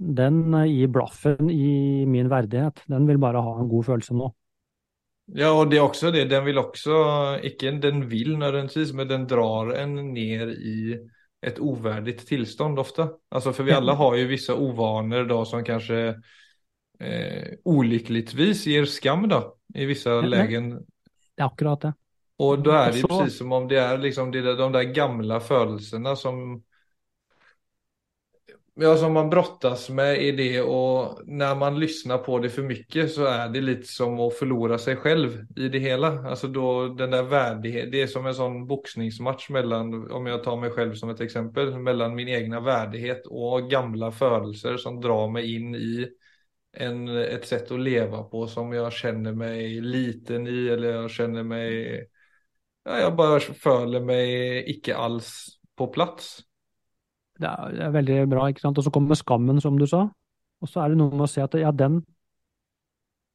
Den 0.00 0.54
eh, 0.54 0.64
gir 0.64 0.88
blaffen 0.88 1.50
i 1.50 2.04
min 2.08 2.30
verdighet. 2.30 2.82
Den 2.88 3.06
vil 3.08 3.18
bare 3.20 3.42
ha 3.44 3.58
en 3.60 3.68
god 3.68 3.84
følelse 3.84 4.14
nå. 4.16 4.30
Ja, 5.36 5.52
og 5.52 5.68
det 5.70 5.78
er 5.78 5.84
også 5.84 6.10
det. 6.10 6.30
Den 6.30 6.44
vil 6.46 6.58
også 6.58 7.38
Ikke 7.44 7.70
den 7.82 8.06
vil 8.10 8.38
nødvendigvis, 8.38 8.92
men 8.92 9.08
den 9.08 9.26
drar 9.28 9.74
en 9.82 9.94
ned 10.14 10.56
i 10.56 10.96
et 11.42 11.58
uverdig 11.58 12.16
tilstand 12.18 12.78
ofte. 12.78 13.06
Altså, 13.30 13.52
for 13.52 13.64
vi 13.64 13.72
alle 13.76 13.94
har 13.96 14.16
jo 14.16 14.28
visse 14.28 14.54
uvaner 14.56 15.28
da 15.28 15.44
som 15.44 15.64
kanskje 15.64 16.00
eh, 17.00 17.56
ulykkeligvis 17.64 18.66
gir 18.68 18.88
skam 18.90 19.28
da, 19.30 19.44
i 19.74 19.86
visse 19.88 20.10
Ja, 20.10 20.26
leger. 20.26 20.72
Det 21.36 21.44
er 21.44 21.48
akkurat 21.48 21.86
det. 21.86 21.94
Och 22.40 22.58
då 22.58 22.70
är 22.70 22.92
det 22.92 22.98
ju 22.98 23.02
precis 23.06 23.38
som 23.38 23.52
om 23.52 23.68
det 23.68 23.78
är 23.78 23.98
liksom 23.98 24.30
det, 24.30 24.56
de 24.56 24.72
där 24.72 24.82
gamla 24.82 25.40
födelserna 25.40 26.16
som 26.16 26.62
Ja, 28.74 28.96
som 28.96 29.12
man 29.12 29.30
brottas 29.30 29.90
med 29.90 30.22
i 30.22 30.32
det 30.32 30.62
och 30.62 31.20
när 31.26 31.54
man 31.54 31.80
lyssnar 31.80 32.18
på 32.18 32.38
det 32.38 32.50
för 32.50 32.62
mycket 32.62 33.12
så 33.12 33.24
är 33.24 33.48
det 33.48 33.60
lite 33.60 33.86
som 33.86 34.20
att 34.20 34.34
förlora 34.34 34.78
sig 34.78 34.96
själv 34.96 35.46
i 35.56 35.68
det 35.68 35.78
hela. 35.78 36.28
Alltså 36.28 36.48
då 36.48 36.88
den 36.88 37.10
där 37.10 37.22
värdighet, 37.22 37.92
det 37.92 38.02
är 38.02 38.06
som 38.06 38.26
en 38.26 38.34
sån 38.34 38.66
boxningsmatch 38.66 39.50
mellan, 39.50 40.10
om 40.10 40.26
jag 40.26 40.44
tar 40.44 40.56
mig 40.56 40.70
själv 40.70 40.94
som 40.94 41.10
ett 41.10 41.20
exempel, 41.20 41.78
mellan 41.78 42.14
min 42.14 42.28
egna 42.28 42.60
värdighet 42.60 43.26
och 43.26 43.70
gamla 43.70 44.12
födelser 44.12 44.76
som 44.76 45.00
drar 45.00 45.28
mig 45.28 45.54
in 45.54 45.74
i 45.74 46.08
en, 46.72 47.08
ett 47.08 47.46
sätt 47.46 47.70
att 47.70 47.80
leva 47.80 48.22
på 48.22 48.46
som 48.46 48.72
jag 48.72 48.92
känner 48.92 49.32
mig 49.32 49.80
liten 49.80 50.46
i 50.46 50.68
eller 50.68 50.90
jag 50.92 51.10
känner 51.10 51.42
mig, 51.42 52.09
ja, 52.86 53.10
bare 53.14 53.40
føler 53.40 54.04
meg 54.04 54.70
ikke 54.72 54.96
alls 54.96 55.32
på 55.76 55.88
plass. 55.92 56.40
Det 57.40 57.48
er, 57.48 57.76
det 57.76 57.84
er 57.86 57.92
veldig 57.94 58.16
bra, 58.30 58.48
ikke 58.50 58.64
sant. 58.64 58.78
Og 58.80 58.86
så 58.86 58.92
kommer 58.92 59.18
skammen, 59.18 59.60
som 59.60 59.78
du 59.80 59.86
sa. 59.88 60.06
Og 60.60 60.68
så 60.68 60.82
er 60.82 60.92
det 60.92 61.00
noe 61.00 61.12
med 61.14 61.24
å 61.24 61.30
se 61.30 61.44
at 61.44 61.56
ja, 61.56 61.72
den, 61.72 62.02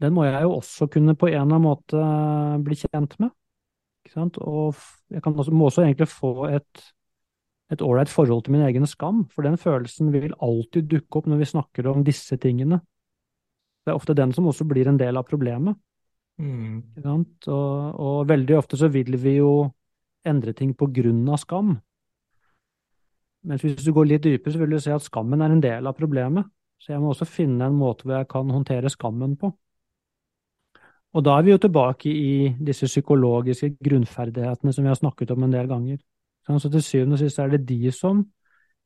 den 0.02 0.14
må 0.14 0.28
jeg 0.28 0.44
jo 0.46 0.60
også 0.60 0.90
kunne 0.94 1.18
på 1.18 1.32
en 1.32 1.40
eller 1.40 1.46
annen 1.48 1.66
måte 1.66 2.02
eh, 2.02 2.58
bli 2.66 2.78
kjent 2.84 3.18
med. 3.24 3.34
Ikke 4.06 4.14
sant. 4.14 4.38
Og 4.38 4.78
jeg 5.10 5.26
også, 5.26 5.54
må 5.54 5.72
også 5.72 5.86
egentlig 5.86 6.12
få 6.12 6.52
et 6.52 6.86
et 7.74 7.82
ålreit 7.82 8.12
forhold 8.12 8.44
til 8.46 8.54
min 8.54 8.66
egen 8.68 8.86
skam, 8.86 9.24
for 9.34 9.46
den 9.46 9.58
følelsen 9.58 10.12
vil 10.14 10.36
alltid 10.44 10.86
dukke 10.90 11.20
opp 11.20 11.30
når 11.30 11.42
vi 11.42 11.48
snakker 11.50 11.88
om 11.90 12.04
disse 12.06 12.38
tingene. 12.38 12.78
Det 13.86 13.94
er 13.94 13.98
ofte 13.98 14.16
den 14.18 14.34
som 14.34 14.48
også 14.50 14.68
blir 14.70 14.90
en 14.90 15.00
del 15.02 15.18
av 15.18 15.26
problemet. 15.26 15.78
Mm. 16.42 16.82
Og, 17.06 17.96
og 17.96 18.28
veldig 18.28 18.58
ofte 18.58 18.80
så 18.80 18.90
vil 18.92 19.16
vi 19.22 19.38
jo 19.38 19.52
endre 20.28 20.54
ting 20.58 20.74
på 20.76 20.90
grunn 20.92 21.24
av 21.30 21.40
skam. 21.42 21.76
Mens 23.46 23.62
hvis 23.62 23.84
du 23.86 23.94
går 23.94 24.10
litt 24.10 24.26
dypere, 24.26 24.54
så 24.54 24.62
vil 24.62 24.74
du 24.74 24.82
se 24.82 24.94
at 24.96 25.06
skammen 25.06 25.44
er 25.46 25.54
en 25.54 25.64
del 25.64 25.88
av 25.88 25.98
problemet. 25.98 26.48
Så 26.82 26.92
jeg 26.92 27.02
må 27.02 27.14
også 27.14 27.28
finne 27.30 27.70
en 27.70 27.78
måte 27.78 28.06
hvor 28.06 28.18
jeg 28.18 28.30
kan 28.32 28.50
håndtere 28.52 28.92
skammen 28.92 29.38
på. 29.40 29.52
Og 31.16 31.24
da 31.24 31.38
er 31.38 31.46
vi 31.46 31.54
jo 31.54 31.62
tilbake 31.64 32.12
i 32.12 32.32
disse 32.68 32.90
psykologiske 32.90 33.78
grunnferdighetene 33.86 34.74
som 34.76 34.84
vi 34.84 34.92
har 34.92 35.00
snakket 35.00 35.32
om 35.32 35.46
en 35.46 35.54
del 35.54 35.70
ganger. 35.70 36.02
Så 36.46 36.70
til 36.70 36.84
syvende 36.84 37.16
og 37.16 37.22
sist 37.22 37.40
er 37.40 37.54
det 37.54 37.64
de 37.70 37.92
som 37.96 38.26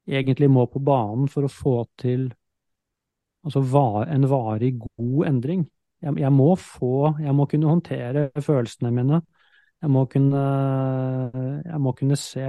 egentlig 0.08 0.50
må 0.52 0.68
på 0.70 0.80
banen 0.80 1.28
for 1.32 1.46
å 1.48 1.52
få 1.52 1.82
til 2.00 2.30
altså 3.44 3.64
en 4.06 4.30
varig 4.30 4.76
god 4.78 5.26
endring. 5.28 5.66
Jeg, 6.02 6.16
jeg 6.22 6.32
må 6.32 6.54
få, 6.56 7.16
jeg 7.20 7.36
må 7.36 7.46
kunne 7.52 7.68
håndtere 7.68 8.30
følelsene 8.42 8.92
mine. 8.96 9.22
Jeg 9.82 9.92
må 9.92 10.06
kunne, 10.12 10.44
jeg 11.66 11.80
må 11.80 11.94
kunne 11.96 12.18
se 12.20 12.46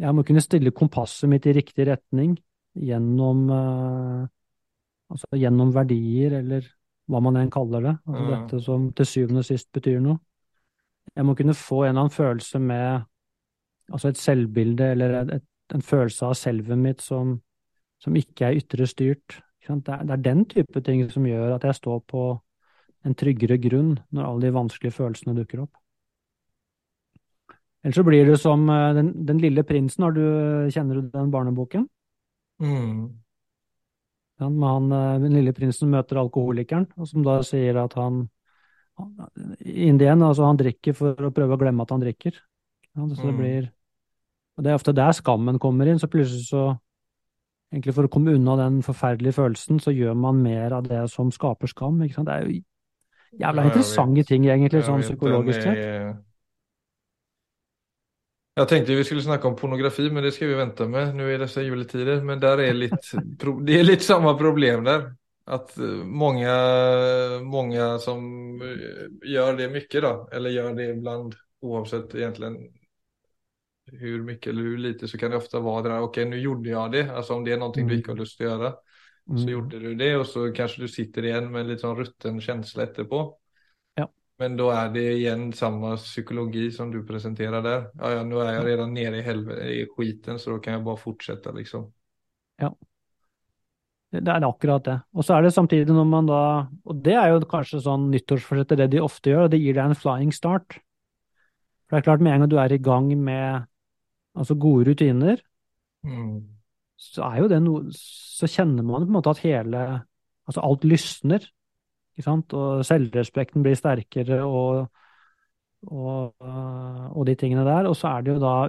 Jeg 0.00 0.14
må 0.16 0.22
kunne 0.24 0.40
stille 0.40 0.70
kompasset 0.72 1.28
mitt 1.28 1.46
i 1.50 1.52
riktig 1.52 1.84
retning 1.88 2.36
gjennom, 2.78 3.40
eh, 3.50 4.28
altså 5.10 5.26
gjennom 5.36 5.72
verdier, 5.74 6.38
eller 6.38 6.64
hva 7.10 7.20
man 7.20 7.36
enn 7.36 7.50
kaller 7.50 7.82
det. 7.84 7.94
Altså 8.06 8.22
Mm. 8.22 8.30
dette 8.30 8.60
som 8.64 8.92
til 8.92 9.06
syvende 9.06 9.42
og 9.42 9.44
sist 9.44 9.68
betyr 9.72 10.00
noe. 10.00 10.18
Jeg 11.16 11.24
må 11.26 11.34
kunne 11.36 11.54
få 11.54 11.82
en 11.84 11.88
eller 11.90 12.00
annen 12.06 12.14
følelse 12.14 12.58
med 12.60 13.04
altså 13.92 14.08
et 14.08 14.16
selvbilde, 14.16 14.90
eller 14.92 15.14
et, 15.22 15.30
et, 15.34 15.44
en 15.74 15.82
følelse 15.82 16.26
av 16.26 16.34
selvet 16.34 16.78
mitt 16.78 17.02
som, 17.02 17.42
som 17.98 18.14
ikke 18.16 18.46
er 18.46 18.60
ytre 18.62 18.86
styrt. 18.86 19.40
Det, 19.66 19.88
er, 19.88 20.04
det 20.08 20.14
er 20.16 20.24
den 20.24 20.44
type 20.48 20.80
ting 20.82 21.04
som 21.12 21.26
gjør 21.28 21.54
at 21.56 21.66
jeg 21.68 21.78
står 21.78 22.00
på 22.10 22.24
en 23.06 23.14
tryggere 23.16 23.58
grunn 23.60 23.94
når 24.10 24.26
alle 24.26 24.48
de 24.48 24.56
vanskelige 24.56 24.96
følelsene 24.96 25.36
dukker 25.36 25.64
opp. 25.64 25.72
Ellers 27.84 27.96
så 27.96 28.04
blir 28.04 28.28
du 28.28 28.36
som 28.36 28.66
eh, 28.68 28.90
den, 28.96 29.12
den 29.26 29.40
lille 29.40 29.64
prinsen, 29.64 30.04
har 30.04 30.16
du, 30.16 30.24
kjenner 30.72 31.00
du 31.00 31.08
den 31.12 31.30
barneboken? 31.32 31.86
Mm. 32.60 33.20
Ja, 34.40 34.48
han, 34.48 34.92
eh, 34.92 35.20
den 35.20 35.36
lille 35.36 35.52
prinsen 35.56 35.92
møter 35.92 36.20
alkoholikeren, 36.20 36.88
som 37.08 37.24
da 37.24 37.40
sier 37.46 37.80
at 37.84 37.96
han 38.00 38.26
Indien, 39.64 40.18
In 40.18 40.22
altså 40.26 40.44
han 40.44 40.58
drikker 40.60 40.92
for 40.92 41.16
å 41.24 41.30
prøve 41.32 41.56
å 41.56 41.60
glemme 41.60 41.86
at 41.86 41.92
han 41.94 42.02
drikker. 42.02 42.34
Ja, 42.92 43.06
så 43.08 43.30
det 43.30 43.32
Mm. 43.32 43.38
blir 43.38 43.70
Og 44.58 44.64
det 44.64 44.70
er 44.70 44.74
ofte 44.74 44.92
der 44.92 45.12
skammen 45.12 45.58
kommer 45.58 45.86
inn, 45.88 45.98
så 45.98 46.06
plutselig 46.06 46.48
så 46.50 46.78
Egentlig 47.70 47.94
for 47.94 48.08
å 48.08 48.10
komme 48.10 48.34
unna 48.34 48.56
den 48.58 48.80
forferdelige 48.82 49.36
følelsen, 49.36 49.78
så 49.78 49.92
gjør 49.94 50.16
man 50.18 50.40
mer 50.42 50.74
av 50.74 50.88
det 50.88 51.04
som 51.12 51.30
skaper 51.30 51.70
skam. 51.70 52.00
Ikke 52.02 52.18
sant? 52.18 52.26
Det 52.26 52.34
er 52.34 52.48
jo 52.48 53.44
jævla 53.44 53.68
interessante 53.68 54.24
ting, 54.26 54.48
egentlig, 54.48 54.82
sånn 54.88 55.04
psykologisk 55.04 55.62
sett. 55.62 56.18
Jeg 58.58 58.68
tenkte 58.68 58.96
vi 58.98 59.04
skulle 59.06 59.22
snakke 59.22 59.46
om 59.48 59.54
pornografi, 59.56 60.08
men 60.10 60.26
det 60.26 60.34
skal 60.34 60.50
vi 60.50 60.58
vente 60.58 60.88
med 60.90 61.14
nå 61.16 61.28
i 61.30 61.38
disse 61.40 61.62
juletider. 61.62 62.18
Men 62.26 62.42
der 62.42 62.64
er 62.66 62.74
litt, 62.76 63.12
det 63.38 63.78
er 63.78 63.86
litt 63.86 64.04
samme 64.04 64.34
problem 64.38 64.84
der. 64.88 65.06
At 65.50 65.72
mange, 65.78 66.50
många, 66.50 67.40
många 67.46 67.86
som 68.02 68.26
gjør 69.26 69.56
det 69.58 69.70
mye, 69.72 70.02
da, 70.02 70.12
eller 70.36 70.54
gjør 70.54 70.76
det 70.76 70.90
iblant, 70.92 71.38
oavsett 71.62 72.14
egentligen 72.18 72.58
hur 73.92 74.22
mycket 74.22 74.46
eller 74.46 74.62
hur 74.62 74.78
lite 74.78 75.08
så 75.08 75.18
kan 75.18 75.30
det 75.30 75.36
ofta 75.36 75.60
vara 75.60 75.82
det 75.82 75.88
där, 75.88 76.00
okej 76.00 76.24
nu 76.24 76.38
gjorde 76.40 76.70
jag 76.70 76.92
det, 76.92 77.10
alltså 77.16 77.34
om 77.34 77.44
det 77.44 77.52
är 77.52 77.58
någonting 77.58 77.86
du 77.86 77.92
Mm. 77.94 77.98
inte 77.98 78.10
har 78.10 78.16
lust 78.16 78.40
att 78.40 78.46
göra. 78.46 78.72
Så 79.26 79.32
Mm. 79.32 79.48
gjorde 79.48 79.78
du 79.78 79.94
det 79.94 80.16
och 80.16 80.26
så 80.26 80.52
kanske 80.52 80.80
du 80.82 80.88
sitter 80.88 81.24
igen 81.24 81.52
med 81.52 81.60
en 81.60 81.68
lite 81.68 81.80
sån 81.80 81.96
rutten 81.96 82.40
känsla 82.40 82.82
etterpå. 82.82 83.38
Ja. 83.94 84.08
Men 84.38 84.56
då 84.56 84.70
är 84.70 84.88
det 84.88 85.12
igen 85.12 85.52
samma 85.52 85.96
psykologi 85.96 86.70
som 86.70 86.90
du 86.90 87.06
presenterar 87.06 87.62
där. 87.62 87.90
Ja, 87.94 88.12
ja, 88.12 88.22
nu 88.22 88.38
är 88.40 88.52
jag 88.54 88.66
redan 88.66 88.94
nere 88.94 89.16
i 89.68 89.82
i 89.82 89.86
skiten 89.96 90.38
så 90.38 90.50
då 90.50 90.58
kan 90.58 90.72
jag 90.72 90.84
bara 90.84 90.96
fortsätta 90.96 91.52
liksom. 91.52 91.92
Ja. 92.56 92.76
det 94.10 94.28
er 94.28 94.42
akkurat 94.42 94.84
det. 94.84 95.00
Og 95.14 95.24
så 95.24 95.34
er 95.34 95.42
det 95.42 95.52
samtidig 95.54 95.86
når 95.86 96.04
man 96.04 96.26
da 96.26 96.66
Og 96.84 97.02
det 97.04 97.14
er 97.14 97.28
jo 97.30 97.40
kanskje 97.40 97.80
sånn 97.80 98.10
nyttårsforsettet, 98.10 98.78
det 98.78 98.90
de 98.90 99.00
ofte 99.00 99.30
gjør, 99.30 99.44
og 99.44 99.50
det 99.50 99.60
gir 99.60 99.74
deg 99.74 99.84
en 99.84 99.94
flying 99.94 100.32
start. 100.32 100.80
For 101.88 101.96
det 101.96 102.00
er 102.02 102.08
klart, 102.10 102.20
med 102.20 102.32
en 102.32 102.40
gang 102.40 102.50
du 102.50 102.56
er 102.58 102.72
i 102.72 102.78
gang 102.78 103.08
med 103.24 103.66
altså 104.36 104.54
gode 104.54 104.90
rutiner, 104.90 105.42
Mm. 106.02 106.46
så 106.96 107.22
er 107.26 107.42
jo 107.42 107.48
det 107.48 107.58
noe 107.60 107.90
Så 107.92 108.48
kjenner 108.48 108.82
man 108.82 109.02
på 109.04 109.10
en 109.10 109.16
måte 109.18 109.30
at 109.34 109.42
hele 109.44 109.82
Altså 110.48 110.62
alt 110.64 110.84
lysner, 110.88 111.44
ikke 112.16 112.24
sant, 112.24 112.54
og 112.56 112.80
selvrespekten 112.88 113.62
blir 113.62 113.76
sterkere 113.78 114.40
og 114.42 114.88
og, 115.88 116.34
øh, 116.42 117.16
og 117.16 117.26
de 117.26 117.34
tingene 117.34 117.64
der. 117.64 117.86
Og 117.88 117.96
så 117.96 118.08
er 118.08 118.20
det 118.20 118.34
jo 118.34 118.40
da 118.42 118.68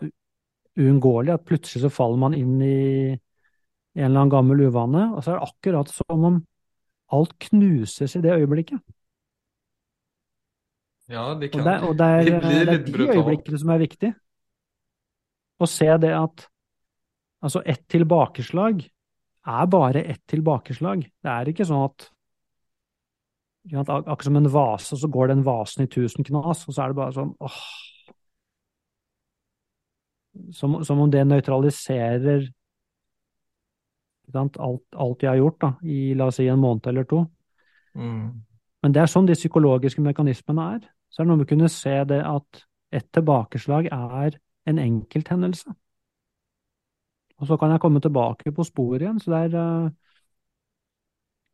uunngåelig 0.79 1.33
at 1.33 1.45
plutselig 1.45 1.81
så 1.81 1.89
faller 1.91 2.21
man 2.21 2.33
inn 2.37 2.61
i 2.61 2.75
en 3.11 4.05
eller 4.05 4.21
annen 4.21 4.31
gammel 4.31 4.61
uvane, 4.69 5.09
og 5.15 5.23
så 5.23 5.33
er 5.33 5.39
det 5.39 5.49
akkurat 5.49 5.91
som 5.91 6.25
om 6.29 6.39
alt 7.11 7.35
knuses 7.39 8.15
i 8.15 8.21
det 8.23 8.37
øyeblikket. 8.37 8.79
Ja, 11.11 11.33
det 11.35 11.51
Og 11.55 11.65
det, 11.65 11.75
og 11.89 11.97
det 11.99 12.05
er, 12.07 12.21
det 12.23 12.67
det 12.67 12.67
er 12.69 12.85
de 12.85 13.09
øyeblikkene 13.17 13.59
som 13.59 13.69
er 13.69 13.77
viktige. 13.77 14.13
Å 15.61 15.69
se 15.69 15.89
det 16.01 16.11
at 16.17 16.47
altså 17.41 17.61
ett 17.65 17.83
tilbakeslag 17.91 18.81
er 18.81 19.69
bare 19.69 20.03
ett 20.13 20.23
tilbakeslag. 20.29 21.05
Det 21.21 21.31
er 21.31 21.51
ikke 21.51 21.67
sånn 21.67 21.85
at 21.89 22.09
Akkurat 23.61 24.23
som 24.25 24.35
en 24.35 24.49
vase, 24.49 24.97
så 24.97 25.07
går 25.07 25.27
den 25.29 25.43
vasen 25.45 25.83
i 25.83 25.87
tusen 25.87 26.25
knas, 26.25 26.63
og 26.65 26.73
så 26.73 26.81
er 26.81 26.89
det 26.89 26.97
bare 26.97 27.13
sånn 27.13 27.35
åh. 27.37 27.59
Som, 30.57 30.79
som 30.81 31.03
om 31.03 31.11
det 31.13 31.21
nøytraliserer 31.27 32.47
alt, 34.33 34.85
alt 34.95 35.21
jeg 35.21 35.29
har 35.29 35.37
gjort 35.37 35.59
da, 35.61 35.69
i 35.83 36.15
la 36.17 36.31
oss 36.31 36.39
si 36.39 36.47
en 36.49 36.61
måned 36.61 36.89
eller 36.89 37.05
to. 37.05 37.25
Mm. 37.93 38.41
Men 38.81 38.95
det 38.95 39.03
er 39.03 39.11
sånn 39.11 39.29
de 39.29 39.37
psykologiske 39.37 40.01
mekanismene 40.01 40.67
er. 40.77 40.85
Så 41.11 41.21
er 41.21 41.27
det 41.27 41.29
noe 41.29 41.41
med 41.41 41.49
å 41.49 41.51
kunne 41.51 41.69
se 41.69 41.95
det 42.09 42.21
at 42.25 42.63
et 42.95 43.07
tilbakeslag 43.13 43.91
er 43.91 44.39
en 44.69 44.79
enkelthendelse. 44.81 45.73
Og 47.41 47.49
så 47.49 47.57
kan 47.57 47.73
jeg 47.73 47.81
komme 47.81 48.01
tilbake 48.01 48.53
på 48.53 48.65
sporet 48.65 49.05
igjen. 49.05 49.19
Så 49.21 49.33
det 49.33 49.41
er 49.47 49.59
eh, 49.61 49.91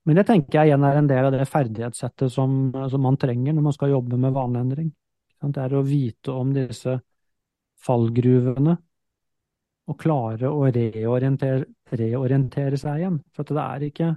Men 0.07 0.15
det 0.15 0.25
tenker 0.27 0.59
jeg 0.59 0.69
igjen 0.69 0.83
er 0.87 0.97
en 1.01 1.07
del 1.09 1.25
av 1.27 1.33
det 1.35 1.47
ferdighetssettet 1.51 2.31
som, 2.31 2.71
som 2.91 3.01
man 3.03 3.17
trenger 3.19 3.53
når 3.53 3.65
man 3.65 3.75
skal 3.75 3.91
jobbe 3.91 4.19
med 4.19 4.35
vaneendring. 4.35 4.91
Det 5.43 5.63
er 5.63 5.75
å 5.75 5.83
vite 5.83 6.31
om 6.31 6.53
disse 6.55 6.93
fallgruvene 7.83 8.77
og 9.87 9.97
klare 9.99 10.47
å 10.47 10.63
reorientere, 10.71 11.65
reorientere 11.91 12.79
seg 12.79 13.01
igjen. 13.01 13.19
For 13.35 13.47
det 13.47 13.63
er 13.63 13.85
ikke 13.87 14.09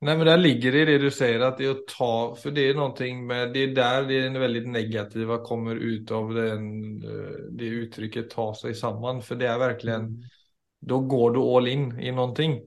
Nej 0.00 0.16
men 0.16 0.26
där 0.26 0.36
ligger 0.38 0.72
det 0.72 0.78
i 0.82 0.84
det 0.84 0.98
du 0.98 1.10
säger 1.10 1.40
att 1.40 1.58
det 1.58 1.64
är 1.66 1.70
att 1.70 1.86
ta, 1.98 2.36
för 2.42 2.50
det 2.50 2.70
är 2.70 2.74
någonting 2.74 3.26
med, 3.26 3.52
det 3.52 3.62
är 3.62 3.74
där 3.74 4.02
det 4.02 4.14
är 4.26 4.38
väldigt 4.38 4.68
negativa 4.68 5.38
kommer 5.38 5.76
ut 5.76 6.10
av 6.10 6.34
den, 6.34 6.94
eh, 7.04 7.36
det 7.50 7.64
uttrycket 7.64 8.30
ta 8.30 8.54
sig 8.54 8.74
samman. 8.74 9.22
För 9.22 9.34
det 9.36 9.46
är 9.48 9.58
verkligen, 9.58 10.00
Mm. 10.00 10.22
då 10.80 11.00
går 11.00 11.30
du 11.30 11.40
all 11.40 11.68
in 11.68 12.00
i 12.00 12.12
någonting. 12.12 12.60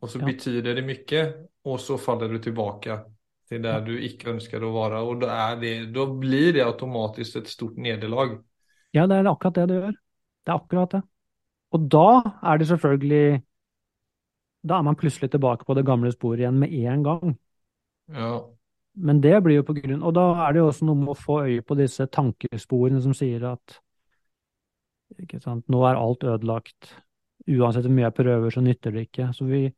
Och 0.00 0.10
så 0.10 0.18
Ja. 0.18 0.26
betyder 0.26 0.74
det 0.74 0.82
mycket 0.82 1.36
och 1.62 1.80
så 1.80 1.98
faller 1.98 2.28
du 2.28 2.38
tillbaka 2.38 3.00
till 3.48 3.62
där 3.62 3.80
du 3.80 4.04
icke 4.04 4.30
ønsker 4.30 4.56
att 4.56 4.72
vara. 4.72 5.02
Och 5.02 5.16
då, 5.18 5.26
är 5.26 5.56
det, 5.56 5.86
då 5.86 6.06
blir 6.14 6.52
det 6.52 6.62
automatiskt 6.66 7.36
ett 7.36 7.48
stort 7.48 7.76
nederlag. 7.76 8.44
Ja, 8.90 9.06
det 9.06 9.14
er 9.14 9.24
akkurat 9.24 9.54
det 9.54 9.66
det 9.66 9.74
gjør. 9.74 9.92
Det 10.46 10.50
er 10.52 10.54
akkurat 10.54 10.90
det. 10.90 11.02
Og 11.72 11.88
da 11.90 12.22
er 12.42 12.58
det 12.58 12.66
selvfølgelig 12.68 13.42
Da 14.68 14.78
er 14.78 14.86
man 14.86 14.98
plutselig 14.98 15.30
tilbake 15.32 15.66
på 15.66 15.76
det 15.78 15.86
gamle 15.88 16.12
sporet 16.12 16.44
igjen 16.44 16.60
med 16.60 16.72
en 16.72 17.04
gang. 17.06 17.34
Ja. 18.14 18.36
Men 18.98 19.20
det 19.22 19.34
blir 19.44 19.60
jo 19.60 19.66
på 19.68 19.76
grunn 19.76 20.00
Og 20.02 20.14
da 20.16 20.22
er 20.46 20.54
det 20.54 20.62
jo 20.62 20.70
også 20.70 20.86
noe 20.88 20.98
med 20.98 21.12
å 21.12 21.18
få 21.18 21.42
øye 21.46 21.62
på 21.62 21.76
disse 21.78 22.08
tankesporene 22.10 23.02
som 23.04 23.14
sier 23.14 23.44
at 23.52 23.76
nå 25.68 25.82
er 25.88 25.96
alt 25.98 26.24
ødelagt. 26.24 26.94
Uansett 27.48 27.86
hvor 27.86 27.94
mye 27.94 28.08
jeg 28.08 28.16
prøver, 28.18 28.52
så 28.52 28.62
nytter 28.64 28.92
det 28.92 29.06
ikke. 29.08 29.30
Så 29.32 29.46
vi 29.48 29.68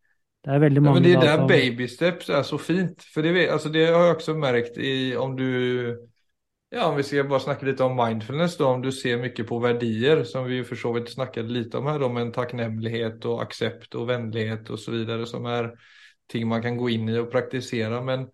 Det 0.41 0.55
er 0.55 0.59
veldig 0.59 0.83
mange 0.83 0.97
Ja, 0.97 1.01
men 1.01 1.21
det 1.21 1.29
der 1.29 1.47
babysteps 1.47 2.31
er 2.31 2.43
så 2.43 2.57
fint. 2.59 3.05
For 3.15 3.23
det, 3.23 3.49
altså, 3.49 3.69
det 3.69 3.87
har 3.87 4.07
jeg 4.07 4.17
også 4.17 4.35
merket 4.35 4.79
i 4.79 5.15
om 5.15 5.37
du, 5.37 5.45
ja 6.71 6.87
om 6.87 6.97
vi 6.97 7.03
ska 7.03 7.25
bara 7.25 7.41
snacka 7.41 7.67
lite 7.67 7.85
om 7.85 8.07
mindfulness 8.07 8.57
då, 8.57 8.67
om 8.67 8.83
du 8.83 8.93
ser 8.93 9.19
mycket 9.19 9.47
på 9.47 9.59
verdier 9.59 10.25
som 10.25 10.45
vi 10.45 10.65
för 10.65 10.77
så 10.77 10.93
vidt 10.93 11.13
snackade 11.13 11.49
lite 11.49 11.79
om 11.79 11.87
här 11.87 11.99
då, 11.99 12.09
med 12.09 12.23
en 12.23 12.33
tacknämlighet 12.33 13.25
och 13.25 13.43
accept 13.43 13.95
och 13.95 14.09
vänlighet 14.09 14.71
och 14.71 14.79
så 14.79 14.91
vidare 14.91 15.27
som 15.27 15.47
är 15.47 15.79
ting 16.27 16.49
man 16.49 16.63
kan 16.63 16.77
gå 16.77 16.91
in 16.91 17.09
i 17.09 17.19
och 17.19 17.31
praktisera. 17.33 18.03
Men 18.03 18.29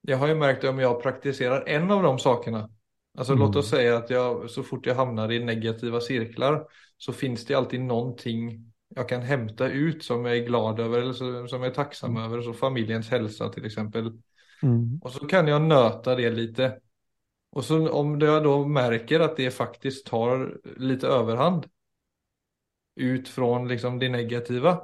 jag 0.00 0.16
har 0.16 0.28
ju 0.28 0.34
märkt 0.34 0.64
att 0.64 0.70
om 0.70 0.78
jag 0.78 1.02
praktiserar 1.02 1.64
en 1.68 1.90
av 1.90 2.02
de 2.02 2.18
sakerna, 2.18 2.70
alltså 3.18 3.32
Mm. 3.32 3.46
låt 3.46 3.56
oss 3.56 3.70
säga 3.70 3.96
att 3.96 4.10
jag 4.10 4.50
så 4.50 4.62
fort 4.62 4.86
jag 4.86 4.94
hamnar 4.94 5.32
i 5.32 5.44
negativa 5.44 6.00
cirklar 6.00 6.64
så 6.98 7.12
finns 7.12 7.44
det 7.44 7.54
alltid 7.54 7.80
någonting 7.80 8.72
jag 8.88 9.08
kan 9.08 9.22
hämta 9.22 9.68
ut 9.68 10.04
som 10.04 10.24
jag 10.24 10.36
är 10.36 10.44
glad 10.44 10.80
över 10.80 11.00
eller 11.00 11.12
som 11.46 11.62
jag 11.62 11.70
är 11.70 11.74
tacksam 11.74 12.16
över. 12.16 12.42
Så 12.42 12.52
familjens 12.52 13.10
hälsa 13.10 13.48
till 13.48 13.66
exempel. 13.66 14.12
Mm. 14.62 15.00
Och 15.02 15.10
så 15.10 15.26
kan 15.26 15.48
jag 15.48 15.62
nöta 15.62 16.14
det 16.14 16.30
lite. 16.30 16.78
Och 17.50 17.64
så 17.64 17.90
om 17.90 18.20
jag 18.20 18.44
då 18.44 18.66
märker 18.66 19.20
att 19.20 19.36
det 19.36 19.50
faktiskt 19.50 20.06
tar 20.06 20.58
lite 20.76 21.06
överhand 21.06 21.66
ut 22.96 23.28
fra 23.28 23.64
liksom 23.64 23.98
det 23.98 24.08
negativa 24.08 24.80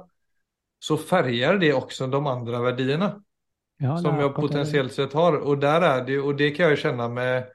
så 0.79 0.97
färgar 0.97 1.57
det 1.57 1.73
också 1.73 2.07
de 2.07 2.27
andra 2.27 2.61
värdierna 2.61 3.23
Ja, 3.77 3.97
som 4.01 4.15
jeg 4.15 4.23
jag 4.23 4.35
potentiellt 4.35 4.93
sett 4.93 5.13
har. 5.13 5.37
Och 5.37 5.57
där 5.57 5.81
är 5.81 6.05
det, 6.05 6.19
och 6.19 6.35
det 6.35 6.51
kan 6.51 6.65
jag 6.69 6.77
kjenne 6.77 6.97
känna 6.97 7.09
med, 7.09 7.47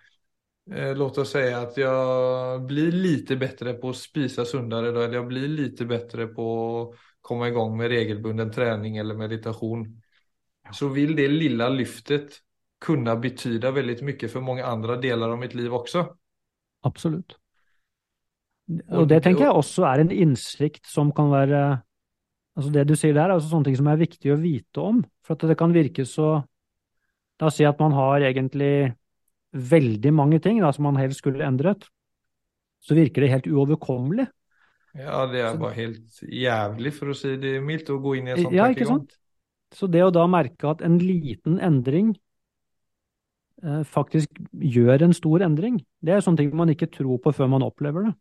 eh, 0.72 0.96
låt 0.96 1.18
oss 1.18 1.30
säga 1.30 1.58
att 1.60 1.76
jag 1.76 2.66
blir 2.66 2.92
lite 2.92 3.36
bättre 3.36 3.72
på 3.74 3.90
att 3.90 3.96
spisa 3.96 4.44
sundare 4.44 4.90
då, 4.92 5.00
eller 5.00 5.14
jag 5.14 5.26
blir 5.26 5.48
lite 5.48 5.84
bättre 5.84 6.26
på 6.26 6.82
att 6.92 6.98
komma 7.20 7.48
igång 7.48 7.76
med 7.76 7.88
regelbunden 7.88 8.52
träning 8.52 8.96
eller 8.96 9.14
meditation. 9.14 10.02
Så 10.72 10.88
vill 10.88 11.16
det 11.16 11.28
lilla 11.28 11.68
lyftet 11.68 12.40
kunna 12.80 13.16
betyda 13.16 13.70
väldigt 13.70 14.02
mycket 14.02 14.32
för 14.32 14.40
många 14.40 14.64
andra 14.66 14.96
delar 14.96 15.30
av 15.30 15.38
mitt 15.38 15.54
liv 15.54 15.74
også. 15.74 16.06
Absolutt. 16.82 17.36
Og 18.70 19.08
det 19.10 19.22
tenker 19.24 19.48
jeg 19.48 19.56
også 19.56 19.84
er 19.88 20.04
en 20.04 20.12
innsikt 20.14 20.86
som 20.86 21.12
kan 21.12 21.30
være 21.32 21.62
Altså 22.58 22.72
det 22.74 22.82
du 22.90 22.96
sier 22.98 23.14
der, 23.14 23.30
er 23.30 23.38
også 23.38 23.52
sånne 23.52 23.68
ting 23.70 23.76
som 23.78 23.86
er 23.88 24.00
viktig 24.00 24.32
å 24.34 24.36
vite 24.36 24.82
om. 24.82 24.98
For 25.24 25.36
at 25.38 25.44
det 25.48 25.54
kan 25.56 25.72
virke 25.72 26.04
så 26.04 26.40
La 27.40 27.48
oss 27.48 27.56
si 27.56 27.64
at 27.64 27.78
man 27.80 27.94
har 27.96 28.20
egentlig 28.26 28.90
veldig 29.56 30.10
mange 30.12 30.40
ting 30.44 30.58
da, 30.60 30.68
som 30.76 30.84
man 30.84 30.98
helst 31.00 31.22
skulle 31.22 31.46
endret. 31.46 31.86
Så 32.84 32.96
virker 32.98 33.24
det 33.24 33.30
helt 33.32 33.48
uoverkommelig. 33.48 34.26
Ja, 34.98 35.22
det 35.30 35.40
er 35.40 35.56
bare 35.56 35.76
helt 35.78 36.20
jævlig, 36.20 36.92
for 36.98 37.12
å 37.12 37.16
si 37.16 37.36
det 37.40 37.54
mildt, 37.64 37.88
å 37.94 38.00
gå 38.02 38.16
inn 38.18 38.28
i 38.28 38.34
en 38.34 38.42
sånn 38.42 38.56
Ja, 38.58 38.66
ikke 38.68 38.84
tankegang. 38.84 39.06
sant? 39.06 39.16
Så 39.78 39.86
det 39.88 40.02
å 40.02 40.12
da 40.12 40.26
merke 40.28 40.68
at 40.72 40.82
en 40.84 40.98
liten 40.98 41.60
endring 41.62 42.12
faktisk 43.84 44.40
gjør 44.52 45.06
en 45.06 45.14
stor 45.16 45.44
endring, 45.44 45.80
det 46.00 46.14
er 46.14 46.24
sånne 46.24 46.42
ting 46.42 46.52
man 46.56 46.72
ikke 46.72 46.90
tror 46.92 47.20
på 47.22 47.32
før 47.36 47.50
man 47.52 47.66
opplever 47.66 48.08
det. 48.08 48.14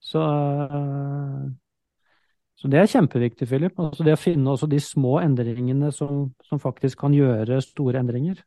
Så, 0.00 0.20
eh, 0.20 1.50
så 2.54 2.68
det 2.68 2.78
er 2.80 2.92
kjempeviktig, 2.92 3.48
Philip. 3.48 3.78
Altså 3.78 4.06
det 4.06 4.14
å 4.14 4.20
finne 4.20 4.54
også 4.54 4.68
de 4.70 4.80
små 4.82 5.18
endringene 5.22 5.90
som, 5.94 6.30
som 6.46 6.62
faktisk 6.62 7.00
kan 7.04 7.14
gjøre 7.14 7.60
store 7.64 8.00
endringer. 8.02 8.40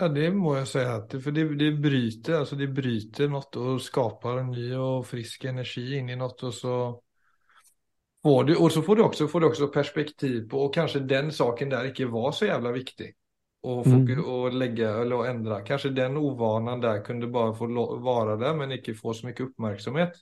Ja, 0.00 0.08
det 0.10 0.32
må 0.34 0.56
jeg 0.56 0.66
si 0.66 0.82
at 0.82 1.12
for 1.22 1.34
det, 1.34 1.46
det 1.60 1.70
bryter, 1.78 2.40
altså 2.40 2.56
det 2.58 2.72
bryter 2.74 3.28
noe 3.30 3.46
og 3.62 3.82
skaper 3.82 4.40
en 4.40 4.50
ny 4.50 4.72
og 4.74 5.04
frisk 5.06 5.44
energi 5.46 6.00
inn 6.00 6.10
i 6.10 6.16
noe, 6.18 6.34
og 6.34 6.56
så 6.56 6.78
får 8.26 8.48
du, 8.48 8.56
og 8.58 8.72
så 8.74 8.82
får 8.82 8.98
du 8.98 9.04
også, 9.04 9.28
får 9.30 9.44
du 9.44 9.46
også 9.52 9.68
perspektiv 9.70 10.40
på, 10.50 10.64
og 10.66 10.74
kanskje 10.74 11.04
den 11.06 11.30
saken 11.30 11.70
der 11.70 11.92
ikke 11.92 12.10
var 12.10 12.34
så 12.34 12.48
jævla 12.50 12.74
viktig 12.74 13.12
å, 13.64 13.82
Mm. 13.86 14.20
å 14.20 14.50
legge 14.52 14.88
eller 15.00 15.16
å 15.16 15.26
endre. 15.28 15.62
Kanskje 15.64 15.94
den 15.94 16.16
ovanan 16.20 16.80
der 16.82 17.02
kunne 17.02 17.30
bare 17.32 17.54
få 17.56 17.68
være 18.04 18.38
der, 18.40 18.54
men 18.54 18.76
ikke 18.76 18.94
få 18.94 19.14
så 19.14 19.26
mye 19.26 19.46
oppmerksomhet. 19.48 20.20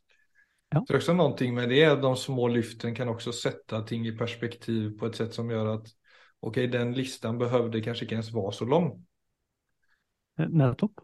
Ja. 0.73 0.81
Så 0.89 0.97
også 0.97 1.15
noe 1.17 1.53
med 1.53 1.69
det, 1.69 2.01
de 2.01 2.17
små 2.17 2.49
lyften 2.49 2.95
kan 2.95 3.09
også 3.09 3.33
sette 3.33 3.83
ting 3.87 4.07
i 4.07 4.17
perspektiv 4.17 4.97
på 4.99 5.07
et 5.07 5.17
sett 5.17 5.35
som 5.35 5.51
gjør 5.51 5.75
at 5.75 5.91
ok, 6.43 6.67
den 6.73 6.95
listan 6.95 7.39
behøvde 7.39 7.83
kanskje 7.83 8.07
ikke 8.07 8.17
ens 8.17 8.33
være 8.35 8.53
så 8.53 8.69
lang. 8.69 8.93
Nettopp. 10.39 11.03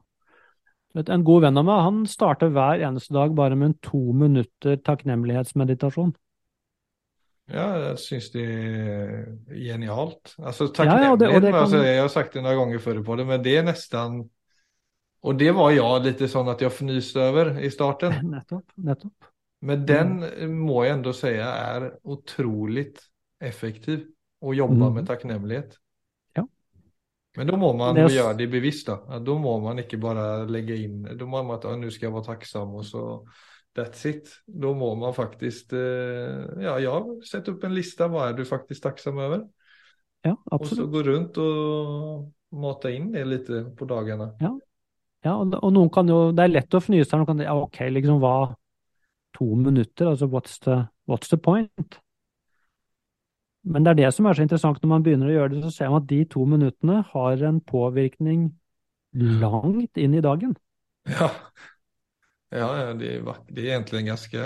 En 0.99 1.23
god 1.23 1.43
venn 1.45 1.61
av 1.61 1.67
meg, 1.69 1.83
han 1.85 1.99
starter 2.09 2.51
hver 2.51 2.81
eneste 2.89 3.13
dag 3.15 3.35
bare 3.37 3.55
med 3.59 3.69
en 3.69 3.79
to 3.85 4.01
minutter 4.17 4.81
takknemlighetsmeditasjon. 4.89 6.15
Ja, 7.49 7.67
jeg 7.81 8.01
syns 8.03 8.27
det 8.35 8.43
er 8.45 9.23
genialt. 9.49 10.35
Altså, 10.39 10.69
Ja, 10.85 10.99
ja, 11.01 11.17
det- 11.17 11.29
det 11.29 11.33
jeg 11.33 11.43
kan- 11.53 11.55
altså, 11.63 11.83
jeg 11.83 12.01
har 12.01 12.09
sagt 12.09 12.33
det 12.35 12.43
noen 12.43 12.57
ganger 12.59 12.79
før 12.79 13.03
på 13.05 13.17
det, 13.17 13.27
men 13.27 13.43
det 13.43 13.57
er 13.57 13.63
nesten 13.63 14.29
Og 15.25 15.37
det 15.37 15.53
var 15.53 15.71
jeg 15.73 16.03
litt 16.05 16.31
sånn 16.31 16.49
at 16.49 16.61
jeg 16.61 16.71
fnyste 16.71 17.17
over 17.19 17.59
i 17.59 17.69
starten. 17.71 18.13
Nettopp. 18.37 18.65
Nettopp. 18.79 19.13
Men 19.61 19.85
den 19.85 20.21
må 20.55 20.85
jeg 20.85 20.95
enda 20.95 21.13
si 21.13 21.33
er 21.35 21.99
utrolig 22.07 22.97
effektiv 23.43 24.07
å 24.41 24.55
jobbe 24.55 24.79
mm. 24.79 24.95
med 24.95 25.07
takknemlighet. 25.09 25.75
Ja. 26.37 26.45
Men 27.37 27.47
da 27.47 27.57
må 27.57 27.73
man 27.77 27.95
Det 27.97 28.05
er- 28.05 28.15
gjøre 28.23 28.37
det 28.39 28.51
bevisst. 28.51 28.87
Da 28.87 29.19
Da 29.19 29.33
må 29.33 29.61
man 29.61 29.79
ikke 29.79 29.99
bare 29.99 30.47
legge 30.47 30.77
inn 30.85 31.03
Da 31.03 31.25
må 31.25 31.43
man 31.45 31.57
at 31.57 31.65
nå 31.65 31.91
skal 31.91 32.11
jeg 32.11 32.15
være 32.15 32.37
takksom, 32.37 32.75
og 32.77 32.85
så 32.85 33.25
That's 33.79 34.03
it. 34.11 34.31
Da 34.47 34.73
må 34.75 34.91
man 34.99 35.15
faktisk 35.15 35.75
eh, 35.77 36.65
Ja, 36.65 36.79
ja, 36.83 36.97
sette 37.27 37.55
opp 37.55 37.67
en 37.69 37.77
liste. 37.77 38.09
Hva 38.11 38.31
er 38.31 38.39
du 38.39 38.45
faktisk 38.49 38.83
takksom 38.89 39.21
over? 39.23 39.45
Ja, 40.27 40.35
absolutt. 40.51 40.73
Og 40.73 40.79
så 40.81 40.89
gå 40.91 41.03
rundt 41.07 41.39
og 41.43 42.59
mate 42.59 42.91
inn 42.97 43.13
det 43.15 43.23
litt 43.29 43.53
på 43.79 43.87
dagene. 43.89 44.33
Ja, 44.43 45.35
og, 45.37 45.55
og 45.55 45.71
noen 45.75 45.91
kan 45.93 46.11
jo 46.11 46.31
Det 46.35 46.45
er 46.45 46.55
lett 46.57 46.75
å 46.75 46.83
fnyse 46.83 47.13
her. 47.13 47.23
Noen 47.23 47.31
kan 47.31 47.47
ja, 47.47 47.55
ok, 47.59 47.85
liksom 47.95 48.19
hva 48.23 48.35
To 49.37 49.55
minutter, 49.55 50.09
altså 50.09 50.27
what's 50.27 50.57
the, 50.65 50.89
what's 51.07 51.29
the 51.31 51.37
point? 51.39 51.99
Men 53.69 53.85
det 53.85 53.91
er 53.93 53.99
det 53.99 54.13
som 54.17 54.27
er 54.27 54.35
så 54.35 54.43
interessant 54.43 54.81
når 54.83 54.91
man 54.91 55.05
begynner 55.05 55.29
å 55.29 55.35
gjøre 55.35 55.53
det, 55.53 55.61
så 55.67 55.73
ser 55.75 55.91
man 55.93 56.01
at 56.03 56.09
de 56.11 56.23
to 56.33 56.47
minuttene 56.49 57.03
har 57.11 57.45
en 57.47 57.61
påvirkning 57.61 58.49
langt 59.13 60.01
inn 60.01 60.17
i 60.17 60.25
dagen. 60.25 60.57
Ja. 61.13 61.29
Ja, 62.51 62.69
ja, 62.81 62.95
det 62.95 63.17
är, 63.17 63.21
vack- 63.21 63.45
det 63.49 63.61
är 63.61 63.65
egentligen 63.65 64.07
ganska, 64.07 64.39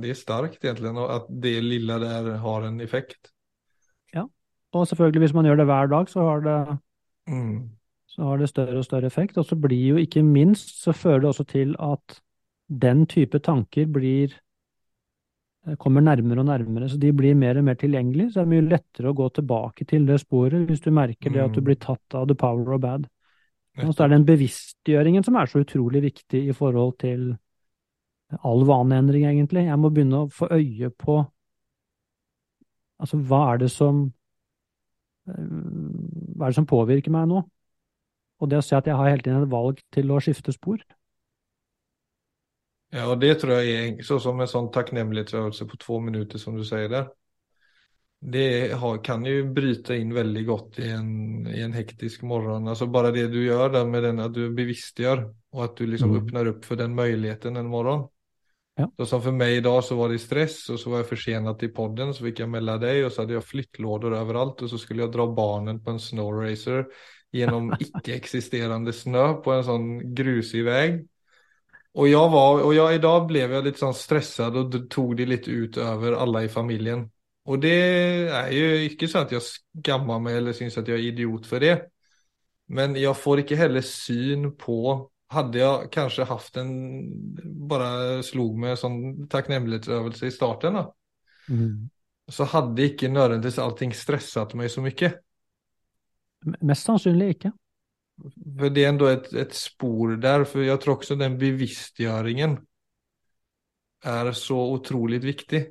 det 0.00 0.10
är 0.10 0.14
starkt 0.14 0.64
egentligen 0.64 0.96
och 0.96 1.16
att 1.16 1.26
det 1.28 1.60
lilla 1.60 1.98
där 1.98 2.36
har 2.36 2.62
en 2.62 2.80
effekt. 2.80 3.18
Ja, 4.12 4.28
Og 4.72 4.86
selvfølgelig, 4.86 5.18
hvis 5.20 5.34
man 5.34 5.44
gjør 5.44 5.56
det 5.56 5.64
hver 5.66 5.86
dag, 5.90 6.08
så 6.08 6.20
har 6.22 6.40
det, 6.40 6.78
Mm. 7.28 7.70
så 8.06 8.22
har 8.22 8.36
det 8.38 8.48
større 8.48 8.78
og 8.78 8.84
større 8.84 9.06
effekt. 9.06 9.38
Og 9.38 9.44
så 9.44 9.56
blir 9.56 9.88
jo 9.88 9.96
ikke 9.96 10.22
minst, 10.22 10.82
så 10.82 10.92
fører 10.92 11.20
det 11.20 11.28
også 11.28 11.44
til 11.44 11.74
at 11.78 12.20
den 12.80 13.06
type 13.06 13.38
tanker 13.38 13.86
blir 13.86 14.32
eh, 15.66 15.74
kommer 15.76 16.00
nærmere 16.00 16.38
og 16.38 16.46
nærmere, 16.46 16.88
så 16.88 16.98
de 16.98 17.12
blir 17.12 17.34
mer 17.34 17.58
og 17.58 17.64
mer 17.64 17.74
tilgjengelige. 17.74 18.30
Så 18.32 18.40
det 18.40 18.46
er 18.46 18.54
mye 18.62 18.68
lettere 18.70 19.10
å 19.10 19.14
gå 19.16 19.28
tilbake 19.34 19.84
til 19.86 20.06
det 20.06 20.20
sporet 20.20 20.66
hvis 20.68 20.80
du 20.80 20.90
merker 20.90 21.30
det 21.32 21.42
at 21.44 21.52
du 21.52 21.60
Mm. 21.60 21.64
blir 21.64 21.76
tatt 21.76 22.14
av 22.14 22.28
the 22.28 22.34
power 22.34 22.72
of 22.74 22.80
bad. 22.80 23.08
Og 23.78 23.94
så 23.94 24.04
er 24.04 24.10
det 24.10 24.18
den 24.18 24.26
bevisstgjøringen 24.26 25.24
som 25.24 25.36
er 25.38 25.46
så 25.46 25.62
utrolig 25.62 26.02
viktig 26.02 26.40
i 26.50 26.56
forhold 26.56 26.96
til 27.00 27.30
all 28.44 28.64
vaneendring, 28.66 29.26
egentlig. 29.26 29.66
Jeg 29.66 29.78
må 29.78 29.90
begynne 29.90 30.24
å 30.24 30.32
få 30.32 30.50
øye 30.54 30.90
på 30.90 31.22
Altså, 33.00 33.16
hva 33.16 33.38
er 33.54 33.62
det 33.62 33.70
som 33.72 34.02
eh, 35.24 35.44
Hva 36.36 36.44
er 36.44 36.52
det 36.52 36.58
som 36.58 36.66
påvirker 36.68 37.14
meg 37.14 37.30
nå? 37.30 37.38
Og 38.40 38.50
det 38.50 38.58
å 38.60 38.64
se 38.64 38.76
at 38.76 38.88
jeg 38.88 38.96
har 38.96 39.08
hele 39.08 39.24
tiden 39.24 39.46
et 39.46 39.52
valg 39.52 39.80
til 39.92 40.12
å 40.12 40.18
skifte 40.20 40.52
spor. 40.52 40.82
Ja, 42.92 43.06
og 43.06 43.20
det 43.22 43.38
tror 43.40 43.60
jeg 43.60 43.94
er 43.94 44.04
sånn 44.04 44.20
som 44.20 44.40
en 44.40 44.50
sånn 44.50 44.68
takknemlighetsøvelse 44.74 45.66
på 45.70 45.80
to 45.80 46.00
minutter, 46.04 46.40
som 46.42 46.56
du 46.56 46.64
sier 46.66 46.88
där. 46.92 47.08
Det 48.20 48.72
har, 48.72 49.04
kan 49.04 49.24
ju 49.24 49.44
bryta 49.52 49.96
in 49.96 50.14
väldigt 50.14 50.46
gott 50.46 50.78
i 50.78 50.88
en, 50.90 51.46
i 51.46 51.60
en 51.60 51.72
hektisk 51.72 52.22
morgon. 52.22 52.68
Alltså 52.68 52.86
bara 52.86 53.10
det 53.10 53.26
du 53.28 53.44
gör 53.44 53.70
där 53.70 53.84
med 53.84 54.02
den 54.02 54.18
att 54.18 54.34
du 54.34 54.50
bevisstgör 54.50 55.34
och 55.52 55.64
att 55.64 55.76
du 55.76 55.86
liksom 55.86 56.10
Mm. 56.10 56.26
öppnar 56.26 56.46
upp 56.46 56.64
för 56.64 56.76
den 56.76 56.94
möjligheten 56.94 57.56
en 57.56 57.66
morgon. 57.66 58.08
Ja. 58.76 58.92
Så 58.96 59.06
som 59.06 59.22
för 59.22 59.32
mig 59.32 59.56
idag 59.56 59.84
så 59.84 59.96
var 59.96 60.08
det 60.08 60.18
stress 60.18 60.68
och 60.68 60.80
så 60.80 60.90
var 60.90 60.96
jag 60.96 61.08
försenad 61.08 61.58
till 61.58 61.72
podden 61.74 62.14
så 62.14 62.24
fick 62.24 62.38
jag 62.40 62.48
melde 62.48 62.78
dig 62.78 63.04
och 63.04 63.12
så 63.12 63.22
hade 63.22 63.32
jag 63.32 63.44
flyttlådor 63.44 64.14
överallt 64.14 64.62
och 64.62 64.70
så 64.70 64.78
skulle 64.78 65.02
jag 65.02 65.12
dra 65.12 65.26
barnen 65.26 65.84
på 65.84 65.90
en 65.90 66.00
snowracer 66.00 66.86
genom 67.32 67.74
icke-existerande 67.80 68.92
snö 68.92 69.32
på 69.34 69.52
en 69.52 69.64
sån 69.64 70.14
grusig 70.14 70.64
väg. 70.64 71.06
Och 71.92 72.08
jag 72.08 72.30
var, 72.30 72.62
och 72.62 72.74
jag, 72.74 72.94
idag 72.94 73.26
blev 73.26 73.52
jag 73.52 73.64
lite 73.64 73.78
sån 73.78 73.94
stressad 73.94 74.56
och 74.56 74.70
d- 74.70 74.78
tog 74.90 75.16
det 75.16 75.26
lite 75.26 75.50
ut 75.50 75.76
över 75.76 76.12
alla 76.12 76.44
i 76.44 76.48
familjen. 76.48 77.10
Och 77.48 77.60
det 77.62 77.76
er 78.28 78.50
jo 78.52 78.66
ikke 78.84 79.08
sånn 79.08 79.24
at 79.24 79.32
jeg 79.34 79.46
skammer 79.46 80.20
meg 80.22 80.36
eller 80.40 80.56
syns 80.56 80.76
at 80.78 80.88
jeg 80.88 81.00
er 81.00 81.08
idiot 81.12 81.48
for 81.48 81.62
det. 81.62 81.76
Men 82.70 82.94
jeg 82.98 83.16
får 83.16 83.42
ikke 83.42 83.58
heller 83.58 83.86
syn 83.86 84.52
på, 84.58 85.08
Hadde 85.30 85.60
jeg 85.60 85.90
kanskje 85.94 86.26
haft 86.26 86.56
en, 86.58 86.70
Bare 87.70 88.18
slog 88.26 88.56
meg 88.58 88.74
en 88.74 88.80
sånn 88.80 89.00
takknemlighetsøvelse 89.30 90.26
i 90.26 90.34
starten 90.34 90.78
da. 90.78 90.88
Mm. 91.50 91.90
så 92.30 92.44
hadde 92.46 92.84
ikke 92.86 93.08
nødvendigvis 93.10 93.56
allting 93.58 93.90
stresset 93.96 94.52
meg 94.54 94.70
så 94.70 94.82
mye. 94.84 95.08
Mest 96.62 96.86
sannsynlig 96.86 97.32
ikke. 97.34 97.50
For 98.22 98.70
det 98.70 98.84
er 98.84 98.92
ändå 98.92 99.08
et, 99.10 99.26
et 99.34 99.56
spor 99.56 100.14
der. 100.22 100.44
For 100.46 100.62
jeg 100.62 100.78
tror 100.82 101.00
også 101.00 101.16
den 101.18 101.38
bevisstgjøringen 101.40 102.54
er 104.06 104.30
så 104.38 104.60
utrolig 104.76 105.18
viktig. 105.24 105.64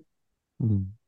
Mm. 0.60 0.99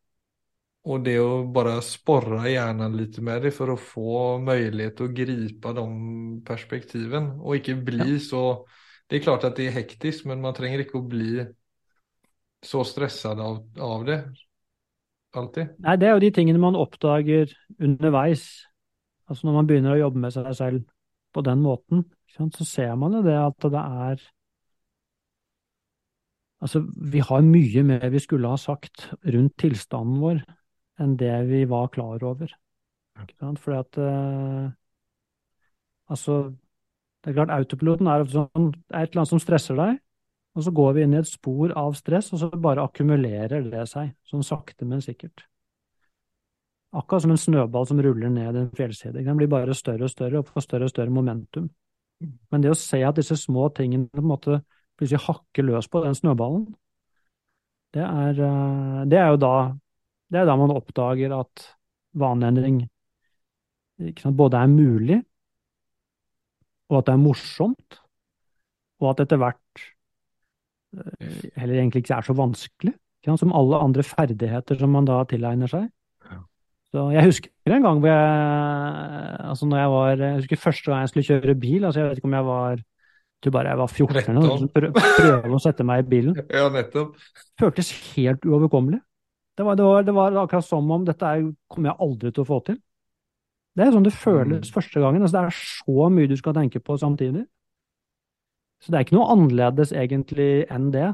Och 0.83 0.99
det 0.99 1.17
att 1.17 1.53
bara 1.53 1.81
sporra 1.81 2.49
hjärnan 2.49 2.97
lite 2.97 3.21
med 3.21 3.41
det 3.41 3.51
för 3.51 3.73
att 3.73 3.79
få 3.79 4.37
möjlighet 4.37 5.01
att 5.01 5.09
gripa 5.09 5.73
de 5.73 6.43
perspektiven 6.45 7.39
och 7.39 7.55
inte 7.55 7.73
bli 7.73 8.19
så. 8.19 8.67
Det 9.07 9.15
är 9.15 9.19
klart 9.19 9.43
att 9.43 9.55
det 9.55 9.67
är 9.67 9.71
hektiskt 9.71 10.25
men 10.25 10.41
man 10.41 10.53
tränger 10.53 10.79
inte 10.79 10.97
att 10.97 11.09
bli 11.09 11.47
så 12.65 12.83
stressad 12.83 13.39
av, 13.39 13.73
av 13.79 14.05
det. 14.05 14.23
Alltid. 15.31 15.69
Nei, 15.79 15.95
det 15.95 16.09
er 16.09 16.17
jo 16.17 16.23
de 16.25 16.31
tingene 16.35 16.59
man 16.59 16.75
oppdager 16.75 17.51
underveis. 17.79 18.65
Altså 19.31 19.47
når 19.47 19.53
man 19.55 19.69
begynner 19.69 19.95
å 19.95 20.01
jobbe 20.01 20.19
med 20.25 20.33
seg 20.35 20.49
selv 20.57 20.81
på 21.31 21.43
den 21.45 21.61
måten, 21.63 22.03
så 22.35 22.65
ser 22.67 22.97
man 22.99 23.15
jo 23.15 23.21
det 23.23 23.37
at 23.39 23.71
det 23.71 23.87
er 23.87 24.29
Altså, 26.61 26.83
vi 26.93 27.23
har 27.25 27.41
mye 27.41 27.81
mer 27.81 28.03
vi 28.13 28.19
skulle 28.21 28.45
ha 28.51 28.57
sagt 28.61 29.07
rundt 29.25 29.55
tilstanden 29.57 30.19
vår 30.21 30.43
enn 31.01 31.17
det 31.19 31.33
vi 31.49 31.63
var 31.69 31.89
klar 31.93 32.23
over. 32.23 32.53
Fordi 33.61 33.77
at 33.77 33.99
eh, 34.01 34.69
Altså, 36.11 36.51
det 37.23 37.31
er 37.31 37.35
klart 37.37 37.53
autopiloten 37.55 38.07
er 38.11 38.25
sånn 38.27 38.65
er 38.91 39.05
et 39.05 39.13
eller 39.13 39.21
annet 39.21 39.29
som 39.29 39.39
stresser 39.39 39.77
deg, 39.79 40.01
og 40.57 40.65
så 40.65 40.73
går 40.75 40.97
vi 40.97 41.05
inn 41.05 41.13
i 41.15 41.21
et 41.21 41.29
spor 41.29 41.71
av 41.79 41.93
stress, 41.95 42.33
og 42.35 42.41
så 42.41 42.49
bare 42.51 42.83
akkumulerer 42.83 43.63
det 43.71 43.85
seg, 43.87 44.09
sånn 44.27 44.43
sakte, 44.43 44.83
men 44.83 44.99
sikkert. 45.03 45.45
Akkurat 46.91 47.23
som 47.23 47.31
en 47.31 47.39
snøball 47.39 47.87
som 47.87 48.01
ruller 48.03 48.33
ned 48.33 48.57
en 48.59 48.71
fjellside. 48.75 49.23
Den 49.23 49.39
blir 49.39 49.47
bare 49.47 49.77
større 49.77 50.09
og 50.09 50.11
større 50.11 50.41
og 50.41 50.49
får 50.51 50.65
større 50.65 50.89
og 50.89 50.91
større 50.91 51.15
momentum. 51.15 51.69
Men 52.51 52.65
det 52.65 52.73
å 52.73 52.77
se 52.77 52.99
at 53.07 53.15
disse 53.15 53.37
små 53.39 53.69
tingene 53.77 54.11
på 54.11 54.19
en 54.19 54.27
måte 54.27 54.59
plutselig 54.99 55.23
hakker 55.23 55.65
løs 55.69 55.87
på 55.87 56.03
den 56.03 56.17
snøballen, 56.17 56.65
det 57.95 58.03
er, 58.03 58.43
eh, 58.43 59.05
det 59.07 59.19
er 59.19 59.31
jo 59.31 59.39
da 59.39 59.55
det 60.31 60.39
er 60.41 60.47
da 60.47 60.55
man 60.59 60.71
oppdager 60.73 61.33
at 61.35 61.65
vaneendring 62.17 62.81
sant, 64.19 64.37
både 64.39 64.57
er 64.63 64.71
mulig, 64.71 65.19
og 66.91 66.99
at 67.01 67.07
det 67.09 67.13
er 67.15 67.21
morsomt, 67.23 67.99
og 69.01 69.09
at 69.13 69.23
etter 69.25 69.39
hvert 69.41 69.83
eh, 70.97 71.49
heller 71.59 71.79
egentlig 71.79 72.03
ikke 72.03 72.17
er 72.17 72.27
så 72.27 72.35
vanskelig, 72.37 72.93
sant, 73.25 73.41
som 73.43 73.53
alle 73.55 73.79
andre 73.81 74.03
ferdigheter 74.05 74.79
som 74.81 74.93
man 74.95 75.07
da 75.09 75.21
tilegner 75.29 75.71
seg. 75.71 75.89
Så 76.91 77.05
jeg 77.13 77.23
husker 77.23 77.71
en 77.71 77.85
gang 77.85 77.99
hvor 78.03 78.09
jeg, 78.11 79.35
altså 79.47 79.67
når 79.69 79.77
jeg 79.79 79.91
var, 79.93 80.09
jeg 80.25 80.39
husker 80.41 80.59
første 80.59 80.91
gang 80.91 81.05
jeg 81.05 81.11
skulle 81.13 81.27
kjøre 81.29 81.53
bil, 81.61 81.85
altså 81.87 82.01
jeg 82.01 82.09
vet 82.09 82.19
ikke 82.19 82.27
om 82.27 82.33
jeg 82.35 82.47
var, 82.49 82.81
jeg 83.45 83.53
bare 83.55 83.69
jeg 83.71 83.79
var 83.79 83.93
14 83.93 84.17
eller 84.17 84.35
noe, 84.35 84.49
13. 84.49 84.59
så 84.59 84.67
prø- 84.75 84.89
prøve 85.21 85.55
å 85.55 85.61
sette 85.63 85.85
meg 85.87 86.03
i 86.03 86.09
bilen. 86.11 86.35
Ja, 86.57 86.65
nettopp. 86.73 87.15
Føltes 87.61 87.93
helt 88.17 88.43
uoverkommelig. 88.43 88.99
Det 89.57 89.65
var, 89.67 89.75
det 89.75 89.83
var, 89.83 90.03
det 90.03 90.13
var 90.15 90.37
akkurat 90.45 90.65
som 90.65 90.91
om 90.91 91.03
dette 91.05 91.27
er, 91.27 91.43
kommer 91.69 91.91
jeg 91.91 91.99
aldri 92.07 92.31
til 92.31 92.43
å 92.43 92.47
få 92.47 92.59
til. 92.65 92.77
Det 93.75 93.85
er 93.85 93.91
sånn 93.95 94.03
det 94.07 94.13
føles 94.13 94.67
Mm. 94.69 94.73
første 94.73 94.99
gangen. 94.99 95.21
Altså 95.21 95.37
det 95.37 95.43
er 95.47 95.57
så 95.57 96.09
mye 96.11 96.27
du 96.27 96.37
skal 96.39 96.53
tenke 96.53 96.79
på 96.83 96.97
samtidig. 96.99 97.45
Så 98.81 98.91
det 98.91 98.97
er 98.97 99.05
ikke 99.05 99.17
noe 99.19 99.29
annerledes 99.35 99.91
egentlig 99.93 100.65
enn 100.71 100.89
det. 100.91 101.11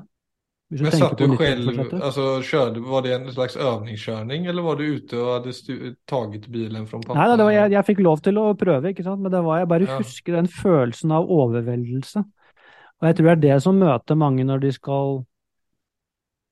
Hvis 0.69 0.81
Men 0.83 0.91
satt 0.91 1.17
du 1.17 1.31
selv, 1.37 1.67
altså 2.03 2.23
alltså 2.41 2.81
var 2.89 3.01
det 3.05 3.13
en 3.15 3.29
slags 3.31 3.55
øvingskjøring, 3.55 4.47
eller 4.47 4.61
var 4.65 4.75
du 4.75 4.83
ute 4.83 5.15
og 5.15 5.29
hadde 5.45 5.95
taget 6.11 6.49
bilen 6.51 6.87
fra 6.87 6.99
pappa? 6.99 7.15
Nei, 7.15 7.37
det 7.37 7.45
var, 7.45 7.51
jeg, 7.55 7.71
jeg 7.71 7.85
fikk 7.87 8.01
lov 8.03 8.19
til 8.19 8.35
å 8.41 8.47
prøve, 8.59 8.91
ikke 8.91 9.03
sant? 9.05 9.21
men 9.21 9.31
det 9.31 9.43
var, 9.45 9.59
jeg 9.61 9.67
bare 9.71 9.87
Ja. 9.87 9.97
husker 9.97 10.35
den 10.35 10.47
følelsen 10.51 11.11
av 11.15 11.29
overveldelse. 11.31 12.19
Og 12.99 13.07
jeg 13.07 13.15
tror 13.15 13.25
det 13.29 13.31
er 13.37 13.43
det 13.55 13.63
som 13.63 13.79
møter 13.79 14.15
mange 14.19 14.43
når 14.43 14.59
de 14.59 14.71
skal 14.75 15.25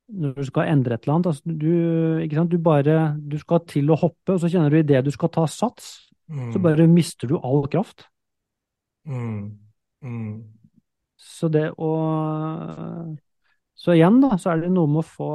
når 0.10 0.34
du 0.38 0.46
skal 0.48 0.70
endre 0.72 0.96
et 0.96 1.06
eller 1.06 1.16
annet. 1.16 1.30
Altså, 1.32 1.44
du? 1.46 2.48
Du, 2.52 2.58
bare, 2.62 2.98
du 3.20 3.38
skal 3.42 3.64
til 3.70 3.90
å 3.92 3.98
hoppe, 4.00 4.36
og 4.36 4.42
så 4.42 4.50
kjenner 4.52 4.70
du 4.74 4.80
idet 4.80 5.04
du 5.06 5.12
skal 5.14 5.32
ta 5.34 5.46
sats, 5.50 5.94
Mm, 6.30 6.38
så 6.54 6.62
bare 6.62 6.88
mister 6.90 7.30
du 7.30 7.38
all 7.42 7.66
kraft. 7.72 8.08
mm, 9.06 9.60
mm. 10.02 10.56
Så 11.18 11.50
det 11.52 11.66
å 11.78 11.92
Så 13.76 13.94
igjen, 13.96 14.20
da, 14.24 14.38
så 14.40 14.54
er 14.54 14.64
det 14.64 14.72
noe 14.74 14.90
med 14.90 15.04
å 15.04 15.08
få 15.08 15.30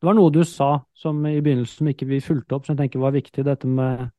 Det 0.00 0.08
var 0.08 0.16
noe 0.16 0.32
du 0.32 0.42
sa 0.48 0.70
som 0.96 1.20
i 1.28 1.40
begynnelsen 1.44 1.90
ikke 1.92 2.08
vi 2.08 2.20
fulgte 2.24 2.56
opp, 2.56 2.66
som 2.66 2.74
jeg 2.76 2.86
tenker 2.86 3.02
var 3.02 3.16
viktig, 3.16 3.44
dette 3.44 3.68
med 3.68 4.10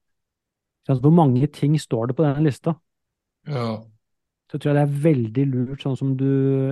Hvor 0.88 1.14
mange 1.16 1.48
ting 1.48 1.80
står 1.80 2.08
det 2.12 2.16
på 2.18 2.24
denne 2.28 2.46
lista? 2.46 2.76
Ja. 3.48 3.86
Så 4.52 4.58
tror 4.60 4.74
jeg 4.74 4.78
det 4.78 4.84
er 4.84 5.04
veldig 5.06 5.46
lurt, 5.52 5.82
sånn 5.84 5.98
som 6.00 6.12
du 6.20 6.26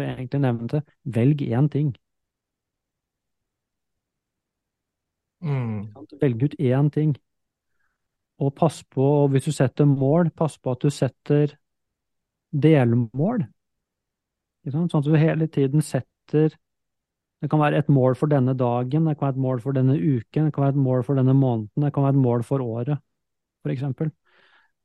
egentlig 0.04 0.42
nevnte, 0.44 0.82
velg 1.18 1.42
én 1.48 1.70
ting. 1.72 1.94
Mm? 5.42 5.90
Velg 6.22 6.44
ut 6.44 6.56
én 6.60 6.90
ting. 6.92 7.16
Og 8.40 8.54
pass 8.56 8.84
på, 8.84 9.28
hvis 9.32 9.50
du 9.50 9.52
setter 9.52 9.88
mål, 9.88 10.32
pass 10.32 10.58
på 10.58 10.72
at 10.72 10.84
du 10.84 10.90
setter 10.94 11.56
delmål. 12.52 13.44
Sånn 14.70 14.90
at 14.90 15.08
du 15.08 15.16
hele 15.18 15.48
tiden 15.48 15.84
setter 15.86 16.56
Det 17.40 17.48
kan 17.48 17.62
være 17.62 17.80
et 17.80 17.88
mål 17.88 18.18
for 18.20 18.28
denne 18.28 18.52
dagen, 18.52 19.06
det 19.08 19.14
kan 19.16 19.30
være 19.30 19.38
et 19.38 19.44
mål 19.46 19.62
for 19.64 19.72
denne 19.72 19.94
uken, 19.96 20.50
det 20.50 20.52
kan 20.52 20.66
være 20.66 20.74
et 20.74 20.82
mål 20.84 21.06
for 21.08 21.16
denne 21.16 21.32
måneden, 21.32 21.86
det 21.86 21.94
kan 21.96 22.04
være 22.04 22.18
et 22.18 22.20
mål 22.20 22.42
for 22.44 22.60
året, 22.60 23.00
for 23.64 23.72
eksempel. 23.72 24.10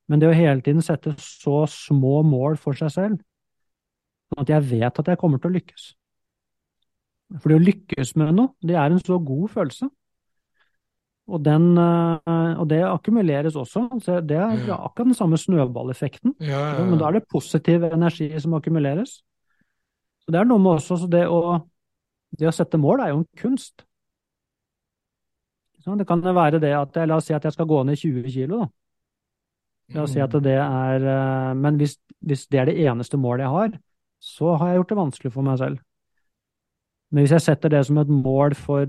Men 0.07 0.23
det 0.23 0.29
å 0.31 0.37
hele 0.39 0.63
tiden 0.63 0.85
sette 0.87 1.17
så 1.19 1.65
små 1.67 2.21
mål 2.23 2.55
for 2.63 2.79
seg 2.79 2.93
selv, 2.95 3.19
sånn 4.31 4.45
at 4.45 4.53
jeg 4.55 4.69
vet 4.71 5.03
at 5.03 5.11
jeg 5.11 5.19
kommer 5.19 5.43
til 5.43 5.51
å 5.51 5.57
lykkes. 5.57 5.89
For 7.41 7.51
det 7.51 7.59
å 7.59 7.65
lykkes 7.65 8.15
med 8.23 8.31
noe, 8.39 8.55
det 8.63 8.79
er 8.79 8.95
en 8.95 9.03
så 9.03 9.19
god 9.19 9.51
følelse. 9.57 9.91
Og, 11.25 11.41
den, 11.41 11.71
eh, 11.81 12.51
og 12.61 12.67
det 12.69 12.83
akkumuleres 12.85 13.55
også. 13.57 13.87
Så 14.05 14.19
det 14.27 14.37
er 14.37 14.67
Ja. 14.67 14.77
akkurat 14.77 15.07
den 15.09 15.15
samme 15.15 15.39
snøballeffekten. 15.41 16.35
ja, 16.41 16.75
ja, 16.79 16.85
Men 16.85 16.99
da 16.99 17.07
er 17.09 17.13
det 17.13 17.29
positiv 17.29 17.83
energi 17.85 18.29
som 18.41 18.53
akkumuleres. 18.53 19.23
Så 20.25 20.33
det 20.33 20.41
er 20.41 20.45
noe 20.45 20.59
med 20.59 20.73
også 20.79 20.99
så 21.01 21.09
det 21.09 21.27
å, 21.27 21.67
det 22.39 22.49
å 22.49 22.53
sette 22.53 22.77
mål 22.79 23.01
er 23.01 23.09
jo 23.09 23.19
en 23.19 23.29
kunst. 23.37 23.85
Så 25.85 25.97
det 25.99 26.07
kan 26.07 26.21
være 26.23 26.61
det 26.61 26.73
at 26.73 26.97
La 27.09 27.17
oss 27.17 27.27
si 27.27 27.35
at 27.35 27.45
jeg 27.45 27.53
skal 27.53 27.67
gå 27.67 27.85
ned 27.85 27.97
20 27.97 28.31
kilo. 28.33 28.59
Da. 28.59 28.69
La 29.95 30.03
oss 30.03 30.13
si 30.13 30.21
at 30.21 30.33
Mm, 30.33 30.43
det 30.43 30.57
er 30.59 31.05
eh, 31.05 31.55
Men 31.55 31.77
hvis, 31.79 31.99
hvis 32.25 32.47
det 32.49 32.61
er 32.61 32.65
det 32.67 32.79
eneste 32.87 33.17
målet 33.21 33.41
jeg 33.45 33.49
har, 33.53 33.79
så 34.21 34.57
har 34.57 34.69
jeg 34.69 34.77
gjort 34.79 34.89
det 34.89 34.97
vanskelig 34.97 35.33
for 35.33 35.43
meg 35.43 35.59
selv. 35.59 35.79
Men 37.13 37.25
hvis 37.25 37.33
jeg 37.33 37.43
setter 37.43 37.69
det 37.69 37.85
som 37.87 37.99
et 37.99 38.09
mål 38.09 38.55
for 38.55 38.87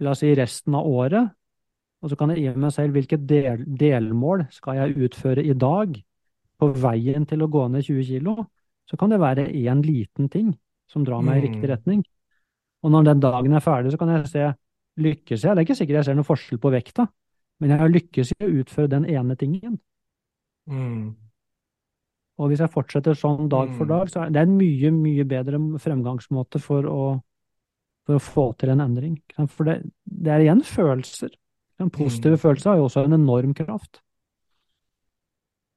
la 0.00 0.10
oss 0.12 0.20
si 0.20 0.34
resten 0.36 0.74
av 0.76 0.86
året, 0.86 1.30
og 2.02 2.10
så 2.10 2.16
kan 2.18 2.30
jeg 2.30 2.42
gi 2.44 2.60
meg 2.60 2.72
selv 2.74 2.92
hvilke 2.96 3.16
del, 3.18 3.64
delmål 3.66 4.46
skal 4.52 4.76
jeg 4.80 4.96
utføre 5.06 5.44
i 5.44 5.54
dag 5.56 5.96
på 6.60 6.68
veien 6.82 7.26
til 7.26 7.42
å 7.42 7.48
gå 7.52 7.64
ned 7.72 7.84
20 7.84 8.04
kilo, 8.04 8.36
så 8.86 8.96
kan 8.96 9.10
det 9.10 9.20
være 9.20 9.48
én 9.50 9.82
liten 9.84 10.28
ting 10.30 10.52
som 10.88 11.04
drar 11.04 11.22
meg 11.22 11.40
i 11.40 11.46
riktig 11.48 11.68
Mm. 11.68 11.72
retning. 11.72 12.04
Og 12.84 12.90
når 12.92 13.04
den 13.04 13.20
dagen 13.20 13.52
er 13.52 13.60
ferdig, 13.60 13.92
så 13.92 13.98
kan 13.98 14.08
jeg 14.08 14.28
se 14.28 14.54
lykkes 14.98 15.42
jeg. 15.42 15.54
Det 15.56 15.58
er 15.58 15.66
ikke 15.66 15.76
sikkert 15.76 15.96
jeg 15.96 16.04
ser 16.04 16.14
noen 16.14 16.24
forskjell 16.28 16.60
på 16.60 16.70
vekta, 16.72 17.08
men 17.60 17.70
jeg 17.70 17.78
har 17.78 17.88
lykkes 17.88 18.32
i 18.32 18.44
å 18.44 18.52
utføre 18.62 18.88
den 18.88 19.04
ene 19.06 19.36
tingen. 19.36 19.80
mm, 20.66 21.16
Og 22.38 22.48
hvis 22.50 22.60
jeg 22.60 22.72
fortsetter 22.72 23.16
sånn 23.16 23.48
dag 23.48 23.72
for 23.74 23.84
Mm. 23.84 23.88
dag, 23.88 24.08
så 24.12 24.20
er 24.26 24.30
det 24.30 24.42
en 24.42 24.56
mye, 24.58 24.90
mye 24.92 25.24
bedre 25.24 25.58
fremgangsmåte 25.80 26.60
for 26.60 26.82
å, 26.84 27.22
for 28.06 28.18
å 28.18 28.22
få 28.22 28.46
til 28.60 28.72
en 28.72 28.84
endring. 28.84 29.18
For 29.50 29.68
det, 29.68 29.80
det 30.06 30.32
er 30.32 30.44
igjen 30.44 30.62
følelser. 30.66 31.32
Den 31.80 31.90
positive 31.92 32.38
Mm. 32.38 32.40
følelsen 32.40 32.70
har 32.70 32.78
jo 32.78 32.84
også 32.88 33.04
en 33.04 33.18
enorm 33.18 33.54
kraft. 33.54 34.00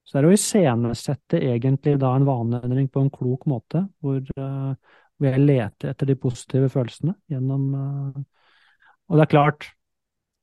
Så 0.05 0.15
det 0.15 0.23
er 0.23 0.29
å 0.29 0.33
iscenesette 0.33 1.37
egentlig 1.37 1.99
da 1.99 2.15
en 2.15 2.25
vaneendring 2.25 2.87
på 2.89 3.03
en 3.03 3.11
klok 3.13 3.45
måte, 3.45 3.83
hvor, 4.01 4.21
uh, 4.39 4.73
hvor 5.17 5.27
jeg 5.27 5.43
leter 5.43 5.91
etter 5.91 6.09
de 6.09 6.15
positive 6.15 6.69
følelsene 6.69 7.13
gjennom 7.29 7.67
uh, 7.75 8.23
Og 9.09 9.17
det 9.17 9.25
er 9.25 9.33
klart, 9.33 9.69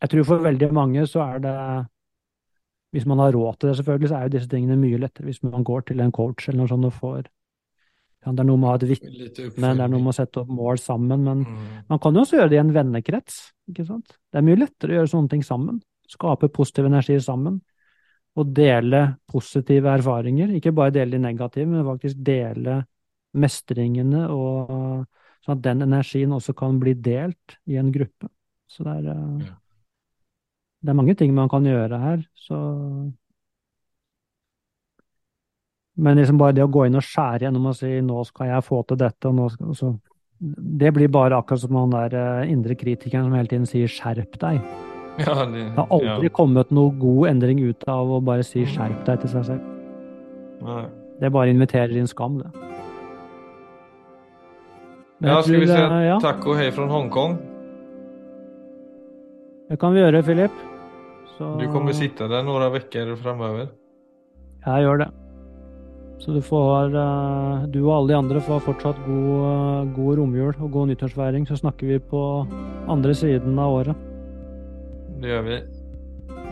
jeg 0.03 0.13
tror 0.13 0.25
for 0.29 0.45
veldig 0.45 0.73
mange 0.73 1.07
så 1.07 1.23
er 1.25 1.39
det 1.43 1.57
Hvis 2.95 3.07
man 3.07 3.19
har 3.19 3.33
råd 3.33 3.59
til 3.59 3.69
det, 3.69 3.77
selvfølgelig, 3.77 4.09
så 4.09 4.17
er 4.17 4.23
jo 4.23 4.35
disse 4.37 4.49
tingene 4.49 4.77
mye 4.79 4.99
lettere 4.99 5.25
hvis 5.25 5.43
man 5.43 5.65
går 5.65 5.81
til 5.81 6.01
en 6.01 6.13
coach 6.13 6.49
eller 6.49 6.63
noe 6.63 6.69
sånt 6.71 6.87
og 6.87 6.93
får 6.93 7.27
ja, 8.27 8.33
Det 8.33 8.41
er 8.43 8.49
noe 8.49 8.57
med 8.59 8.67
å 8.67 8.73
ha 8.73 8.75
et 8.81 8.89
vitne, 8.91 9.75
det 9.77 9.85
er 9.85 9.89
noe 9.89 10.03
med 10.03 10.11
å 10.11 10.17
sette 10.17 10.41
opp 10.43 10.49
mål 10.49 10.79
sammen, 10.83 11.23
men 11.23 11.45
Mm. 11.47 11.85
man 11.89 11.99
kan 12.03 12.13
jo 12.15 12.21
også 12.25 12.37
gjøre 12.41 12.51
det 12.51 12.57
i 12.59 12.65
en 12.65 12.73
vennekrets, 12.75 13.53
ikke 13.71 13.87
sant? 13.87 14.19
Det 14.33 14.39
er 14.39 14.43
mye 14.43 14.59
lettere 14.59 14.91
å 14.91 14.97
gjøre 14.99 15.13
sånne 15.15 15.31
ting 15.31 15.43
sammen. 15.43 15.81
Skape 16.09 16.49
positiv 16.53 16.87
energi 16.87 17.17
sammen. 17.21 17.61
Og 18.37 18.53
dele 18.53 19.17
positive 19.27 19.87
erfaringer. 19.97 20.51
Ikke 20.61 20.75
bare 20.75 20.91
dele 20.93 21.13
de 21.13 21.19
negative, 21.19 21.67
men 21.67 21.85
faktisk 21.87 22.17
dele 22.23 22.85
mestringene, 23.35 24.29
og 24.29 25.07
sånn 25.45 25.57
at 25.57 25.63
den 25.63 25.83
energien 25.87 26.31
også 26.33 26.55
kan 26.55 26.79
bli 26.79 26.95
delt 26.95 27.57
i 27.67 27.77
en 27.77 27.91
gruppe. 27.93 28.29
Så 28.69 28.85
det 28.85 29.07
er, 29.07 29.11
eh, 29.11 29.47
Ja. 29.47 29.55
det 30.83 30.91
er 30.91 30.95
mange 30.95 31.17
ting 31.17 31.35
man 31.35 31.49
kan 31.49 31.65
gjøre 31.65 31.99
her, 32.01 32.27
så 32.37 33.13
Men 35.97 36.19
liksom 36.19 36.39
bare 36.39 36.53
det 36.53 36.65
å 36.65 36.71
gå 36.73 36.87
inn 36.87 36.99
og 36.99 37.03
skjære 37.05 37.47
gjennom 37.47 37.67
og 37.71 37.75
si 37.79 38.01
'nå 38.01 38.25
skal 38.27 38.47
jeg 38.47 38.65
få 38.65 38.83
til 38.87 38.97
dette', 38.97 39.29
og 39.29 39.35
nå 39.35 39.51
skal 39.51 39.75
så, 39.75 39.99
Det 40.41 40.93
blir 40.93 41.09
bare 41.09 41.33
akkurat 41.39 41.61
som 41.61 41.75
han 41.75 41.91
der 41.91 42.13
eh, 42.43 42.51
indre 42.53 42.75
kritikeren 42.75 43.25
som 43.25 43.33
hele 43.33 43.49
tiden 43.49 43.67
sier 43.67 43.89
'skjerp 43.89 44.37
deg'. 44.39 44.61
Ja, 45.19 45.47
det, 45.47 45.53
Det 45.53 45.77
har 45.77 45.87
aldri 45.91 46.29
ja. 46.29 46.29
kommet 46.29 46.71
noe 46.71 46.91
god 46.93 47.29
endring 47.29 47.61
ut 47.65 47.85
av 47.89 48.07
å 48.11 48.21
bare 48.21 48.43
si 48.45 48.65
'skjerp 48.65 49.05
deg' 49.07 49.21
til 49.21 49.29
seg 49.31 49.45
selv. 49.45 49.61
Nei. 50.63 50.85
Det 51.21 51.33
bare 51.33 51.49
inviterer 51.51 51.97
inn 51.97 52.07
skam, 52.07 52.39
det. 52.39 52.51
Men 55.21 55.31
Ja, 55.31 55.43
skal 55.43 55.61
vi 55.61 55.67
se. 55.67 55.73
eh, 55.73 56.05
ja, 56.05 56.35
och 56.47 56.57
hej 56.57 56.73
från 56.73 56.91
Hongkong? 56.91 57.39
det 59.69 59.77
kan 59.81 59.95
vi 59.95 60.01
gjøre, 60.01 60.23
Philip. 60.23 60.51
Så 61.39 61.59
Du 61.61 61.67
kommer 61.73 61.93
sitte 61.93 62.29
der 62.29 62.43
noen 62.43 62.63
uker 62.77 63.17
framover. 63.17 63.69
jeg 64.67 64.83
gjør 64.85 64.99
det. 64.99 65.26
Så 66.19 66.33
du 66.33 66.41
får, 66.43 66.95
eh, 66.97 67.67
du 67.71 67.81
og 67.85 67.93
alle 67.97 68.09
de 68.13 68.19
andre 68.19 68.41
får 68.41 68.65
fortsatt 68.65 69.01
god, 69.07 69.93
god 69.95 70.19
romjul 70.19 70.55
og 70.55 70.71
god 70.73 70.89
nyttårsfeiring. 70.89 71.47
Så 71.47 71.61
snakker 71.61 71.87
vi 71.87 71.99
på 71.99 72.23
andre 72.89 73.15
siden 73.15 73.59
av 73.59 73.73
året. 73.81 74.07
Det 75.21 75.29
gjør 75.29 75.45
vi. 75.49 75.59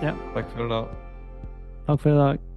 Ja. 0.03 0.13
for 0.35 0.65
i 0.65 0.69
dag. 0.69 0.89
Takk 1.87 2.01
for 2.01 2.11
i 2.11 2.19
dag. 2.19 2.54